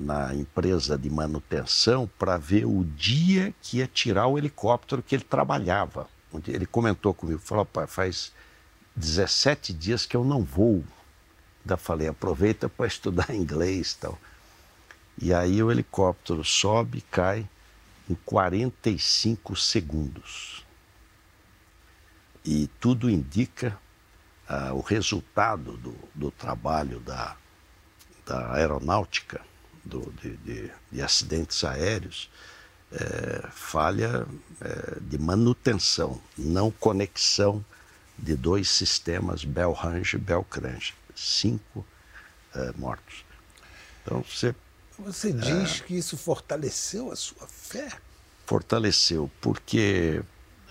na 0.00 0.34
empresa 0.34 0.98
de 0.98 1.08
manutenção 1.08 2.10
para 2.18 2.36
ver 2.36 2.64
o 2.64 2.82
dia 2.82 3.54
que 3.62 3.76
ia 3.76 3.86
tirar 3.86 4.26
o 4.26 4.36
helicóptero 4.36 5.00
que 5.00 5.14
ele 5.14 5.22
trabalhava. 5.22 6.08
Ele 6.44 6.66
comentou 6.66 7.14
comigo, 7.14 7.38
falou, 7.38 7.64
pai, 7.64 7.86
faz 7.86 8.32
17 8.96 9.72
dias 9.72 10.04
que 10.04 10.16
eu 10.16 10.24
não 10.24 10.42
vou. 10.42 10.82
Ainda 11.62 11.76
falei, 11.76 12.08
aproveita 12.08 12.68
para 12.68 12.88
estudar 12.88 13.30
inglês 13.34 13.92
e 13.92 13.98
tal. 13.98 14.18
E 15.22 15.32
aí 15.32 15.62
o 15.62 15.70
helicóptero 15.70 16.44
sobe 16.44 16.98
e 16.98 17.02
cai 17.02 17.48
em 18.10 18.16
45 18.24 19.54
segundos. 19.54 20.66
E 22.44 22.66
tudo 22.80 23.08
indica 23.08 23.78
ah, 24.48 24.72
o 24.72 24.80
resultado 24.80 25.76
do, 25.76 25.94
do 26.12 26.30
trabalho 26.32 26.98
da, 26.98 27.36
da 28.28 28.52
aeronáutica 28.52 29.40
do, 29.82 30.12
de, 30.20 30.36
de, 30.36 30.70
de, 30.92 31.02
acidentes 31.02 31.64
aéreos, 31.64 32.30
é, 32.92 33.48
falha 33.50 34.26
é, 34.60 35.00
de 35.00 35.18
manutenção, 35.18 36.20
não 36.36 36.70
conexão 36.70 37.64
de 38.18 38.36
dois 38.36 38.68
sistemas 38.68 39.44
Bell-Range 39.44 40.16
e 40.16 40.20
Bell-Crange. 40.20 40.94
Cinco 41.16 41.84
é, 42.54 42.72
mortos. 42.76 43.24
Então, 44.02 44.22
você... 44.22 44.54
Você 44.98 45.32
diz 45.32 45.80
que 45.80 45.96
isso 45.96 46.16
fortaleceu 46.16 47.12
a 47.12 47.16
sua 47.16 47.46
fé? 47.46 47.88
Fortaleceu, 48.44 49.30
porque 49.40 50.20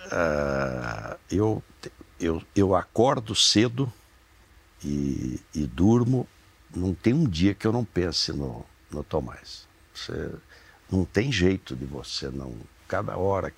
uh, 0.06 1.18
eu, 1.32 1.64
eu, 2.20 2.44
eu 2.54 2.76
acordo 2.76 3.34
cedo 3.34 3.92
e, 4.84 5.40
e 5.56 5.66
durmo 5.66 6.28
não 6.78 6.94
tem 6.94 7.14
um 7.14 7.28
dia 7.28 7.54
que 7.54 7.66
eu 7.66 7.72
não 7.72 7.84
pense 7.84 8.32
no, 8.32 8.66
no 8.90 9.04
Tomás. 9.04 9.68
Você 9.94 10.32
não 10.92 11.04
tem 11.04 11.32
jeito 11.32 11.76
de 11.76 11.86
você 11.86 12.30
não. 12.30 12.56
Cada 12.88 13.18
hora. 13.18 13.54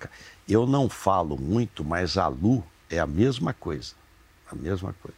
Eu 0.48 0.66
não 0.66 0.88
falo 0.88 1.36
muito, 1.38 1.84
mas 1.84 2.18
a 2.18 2.26
Lu 2.26 2.64
é 2.88 2.98
a 2.98 3.06
mesma 3.06 3.54
coisa. 3.54 3.94
A 4.50 4.56
mesma 4.56 4.92
coisa. 4.94 5.16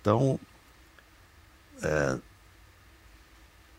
Então, 0.00 0.38
é, 1.82 2.18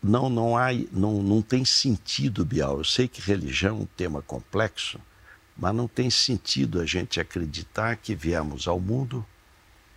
não, 0.02 0.28
não, 0.28 0.56
há, 0.58 0.68
não, 0.92 1.22
não 1.22 1.40
tem 1.40 1.64
sentido, 1.64 2.44
Bial. 2.44 2.78
Eu 2.78 2.84
sei 2.84 3.08
que 3.08 3.22
religião 3.22 3.78
é 3.78 3.80
um 3.80 3.86
tema 3.86 4.20
complexo, 4.20 5.00
mas 5.56 5.74
não 5.74 5.88
tem 5.88 6.10
sentido 6.10 6.80
a 6.80 6.84
gente 6.84 7.18
acreditar 7.18 7.96
que 7.96 8.14
viemos 8.14 8.68
ao 8.68 8.78
mundo 8.78 9.24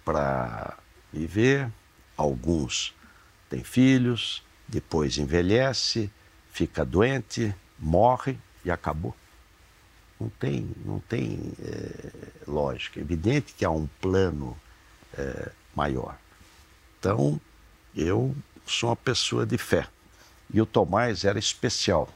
para 0.06 0.78
viver. 1.12 1.70
Alguns 2.16 2.94
têm 3.54 3.64
filhos, 3.64 4.44
depois 4.68 5.18
envelhece, 5.18 6.12
fica 6.52 6.84
doente, 6.84 7.54
morre 7.78 8.38
e 8.66 8.72
acabou. 8.72 9.16
Não 10.20 10.30
tem, 10.30 10.70
não 10.84 11.00
tem 11.00 11.54
é, 11.60 12.12
lógica. 12.48 13.00
É 13.00 13.04
evidente 13.04 13.54
que 13.54 13.64
há 13.64 13.70
um 13.70 13.88
plano 14.02 14.58
é, 15.18 15.52
maior. 15.76 16.18
Então, 17.00 17.40
eu 17.96 18.36
sou 18.66 18.90
uma 18.90 18.96
pessoa 18.96 19.46
de 19.46 19.58
fé. 19.58 19.88
E 20.52 20.62
o 20.62 20.66
Tomás 20.66 21.24
era 21.24 21.38
especial. 21.38 22.10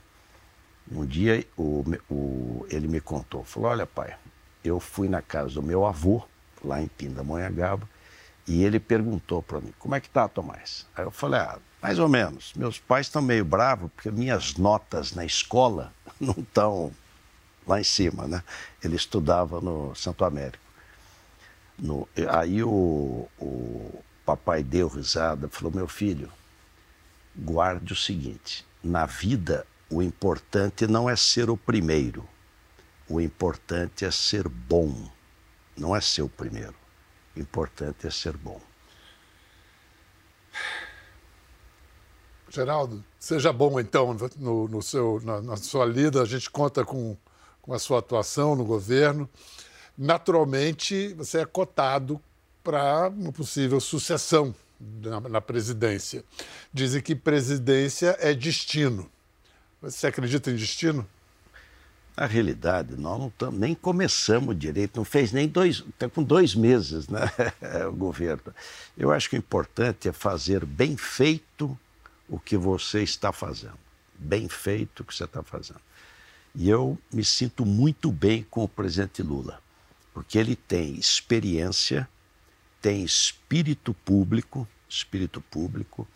Um 0.92 1.06
dia 1.06 1.46
o, 1.58 1.84
o, 2.10 2.66
ele 2.70 2.88
me 2.88 3.02
contou, 3.02 3.44
falou, 3.44 3.70
olha 3.70 3.86
pai, 3.86 4.16
eu 4.64 4.80
fui 4.80 5.10
na 5.10 5.22
casa 5.22 5.56
do 5.56 5.64
meu 5.64 5.86
avô, 5.86 6.24
lá 6.64 6.82
em 6.82 6.88
Pindamonhangaba, 6.88 7.88
e 8.48 8.64
ele 8.64 8.80
perguntou 8.80 9.44
para 9.44 9.60
mim, 9.60 9.74
como 9.78 9.94
é 9.94 10.00
que 10.00 10.10
tá, 10.10 10.28
Tomás? 10.28 10.86
Aí 10.96 11.04
eu 11.04 11.12
falei, 11.12 11.40
ah, 11.42 11.60
mais 11.82 12.00
ou 12.00 12.08
menos. 12.08 12.54
Meus 12.56 12.80
pais 12.80 13.08
estão 13.08 13.22
meio 13.22 13.44
bravos 13.44 13.92
porque 13.94 14.10
minhas 14.10 14.56
notas 14.56 15.14
na 15.14 15.26
escola 15.26 15.94
não 16.20 16.36
estão 16.38 16.92
lá 17.68 17.80
em 17.80 17.84
cima, 17.84 18.28
né? 18.28 18.44
Ele 18.84 18.96
estudava 18.96 19.60
no 19.60 19.94
Santo 19.96 20.24
Américo. 20.24 20.64
No, 21.78 22.08
aí 22.30 22.64
o, 22.64 23.28
o 23.38 24.04
papai 24.26 24.64
deu 24.64 24.88
risada, 24.88 25.48
falou: 25.50 25.72
Meu 25.72 25.88
filho, 25.88 26.32
guarde 27.36 27.94
o 27.94 27.96
seguinte: 27.96 28.66
na 28.84 29.06
vida 29.06 29.68
o 29.90 30.02
importante 30.02 30.88
não 30.88 31.10
é 31.10 31.16
ser 31.16 31.50
o 31.50 31.58
primeiro, 31.58 32.28
o 33.08 33.22
importante 33.22 34.04
é 34.04 34.12
ser 34.12 34.48
bom, 34.48 35.10
não 35.78 35.96
é 35.96 36.02
ser 36.02 36.24
o 36.24 36.30
primeiro. 36.30 36.76
Importante 37.40 38.08
é 38.08 38.10
ser 38.10 38.36
bom. 38.36 38.60
Geraldo, 42.50 43.04
seja 43.20 43.52
bom 43.52 43.80
então 43.80 44.16
no, 44.38 44.68
no 44.68 44.82
seu, 44.82 45.22
na, 45.24 45.42
na, 45.42 45.58
sua 45.58 45.86
lida. 45.86 46.22
A 46.22 46.26
gente 46.26 46.50
conta 46.50 46.84
com, 46.84 47.16
com 47.62 47.74
a 47.74 47.80
sua 47.80 48.00
atuação 48.00 48.56
no 48.56 48.66
governo. 48.66 49.30
Naturalmente, 49.98 51.14
você 51.14 51.40
é 51.40 51.46
cotado 51.46 52.22
para 52.64 53.10
uma 53.10 53.32
possível 53.32 53.80
sucessão 53.80 54.56
na, 54.80 55.22
na 55.22 55.42
presidência. 55.42 56.24
Dizem 56.74 57.02
que 57.02 57.16
presidência 57.16 58.18
é 58.20 58.34
destino. 58.34 59.10
Você 59.82 60.08
acredita 60.08 60.50
em 60.50 60.56
destino? 60.56 61.08
Na 62.18 62.26
realidade, 62.26 62.96
nós 62.96 63.20
não 63.20 63.30
tam, 63.30 63.52
nem 63.52 63.76
começamos 63.76 64.58
direito, 64.58 64.98
não 64.98 65.06
fez 65.06 65.32
nem 65.32 65.48
dois, 65.48 65.84
está 65.88 66.10
com 66.10 66.24
dois 66.24 66.56
meses 66.56 67.08
né, 67.08 67.22
o 67.88 67.92
governo. 67.92 68.52
Eu 68.98 69.12
acho 69.12 69.30
que 69.30 69.36
o 69.36 69.38
importante 69.38 70.10
é 70.10 70.12
fazer 70.12 70.66
bem 70.66 70.98
feito 70.98 71.78
o 72.28 72.40
que 72.40 72.58
você 72.58 73.04
está 73.04 73.32
fazendo. 73.32 73.78
Bem 74.18 74.50
feito 74.50 75.02
o 75.02 75.06
que 75.06 75.14
você 75.14 75.26
está 75.26 75.44
fazendo. 75.44 75.80
E 76.56 76.68
eu 76.68 76.98
me 77.14 77.24
sinto 77.24 77.64
muito 77.64 78.12
bem 78.12 78.42
com 78.50 78.64
o 78.64 78.68
presidente 78.68 79.22
Lula, 79.22 79.62
porque 80.12 80.40
ele 80.40 80.56
tem 80.56 80.96
experiência, 80.96 82.10
tem 82.82 83.04
espírito 83.04 83.94
público, 83.94 84.68
espírito 84.90 85.40
público, 85.40 86.08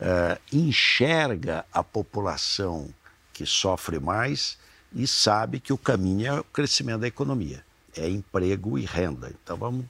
uh, 0.00 0.40
enxerga 0.50 1.66
a 1.70 1.84
população 1.84 2.88
que 3.30 3.44
sofre 3.44 3.98
mais 3.98 4.56
e 4.94 5.06
sabe 5.06 5.58
que 5.58 5.72
o 5.72 5.78
caminho 5.78 6.26
é 6.26 6.40
o 6.40 6.44
crescimento 6.44 7.00
da 7.00 7.08
economia, 7.08 7.64
é 7.96 8.08
emprego 8.08 8.78
e 8.78 8.84
renda. 8.84 9.32
Então 9.42 9.56
vamos 9.56 9.86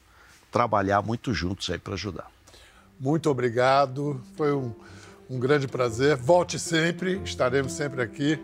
trabalhar 0.51 1.03
muito 1.03 1.35
juntos 1.35 1.69
aí 1.71 1.79
para 1.79 1.95
ajudar. 1.95 2.31
Muito 2.99 3.29
obrigado, 3.29 4.21
foi 4.37 4.55
um, 4.55 4.73
um 5.29 5.39
grande 5.39 5.67
prazer. 5.67 6.17
Volte 6.17 6.59
sempre, 6.59 7.21
estaremos 7.25 7.73
sempre 7.73 8.03
aqui. 8.03 8.39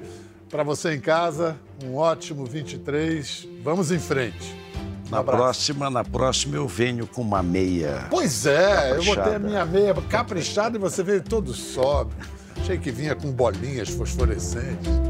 Para 0.51 0.65
você 0.65 0.95
em 0.95 1.01
casa, 1.01 1.57
um 1.85 1.95
ótimo 1.95 2.45
23. 2.45 3.49
Vamos 3.63 3.93
em 3.93 4.01
frente. 4.01 4.53
Um 5.07 5.11
na 5.11 5.23
próxima, 5.23 5.89
na 5.89 6.05
próxima 6.05 6.57
eu 6.57 6.67
venho 6.67 7.07
com 7.07 7.23
uma 7.23 7.43
meia. 7.43 8.07
Pois 8.11 8.45
é, 8.47 8.97
eu 8.97 9.03
vou 9.03 9.15
ter 9.15 9.37
a 9.37 9.39
minha 9.39 9.65
meia 9.65 9.95
caprichada 10.09 10.77
e 10.77 10.81
você 10.81 11.03
veio 11.03 11.23
todo 11.23 11.55
sóbrio. 11.55 12.19
Achei 12.59 12.77
que 12.77 12.91
vinha 12.91 13.15
com 13.15 13.31
bolinhas 13.31 13.89
fosforescentes. 13.89 15.10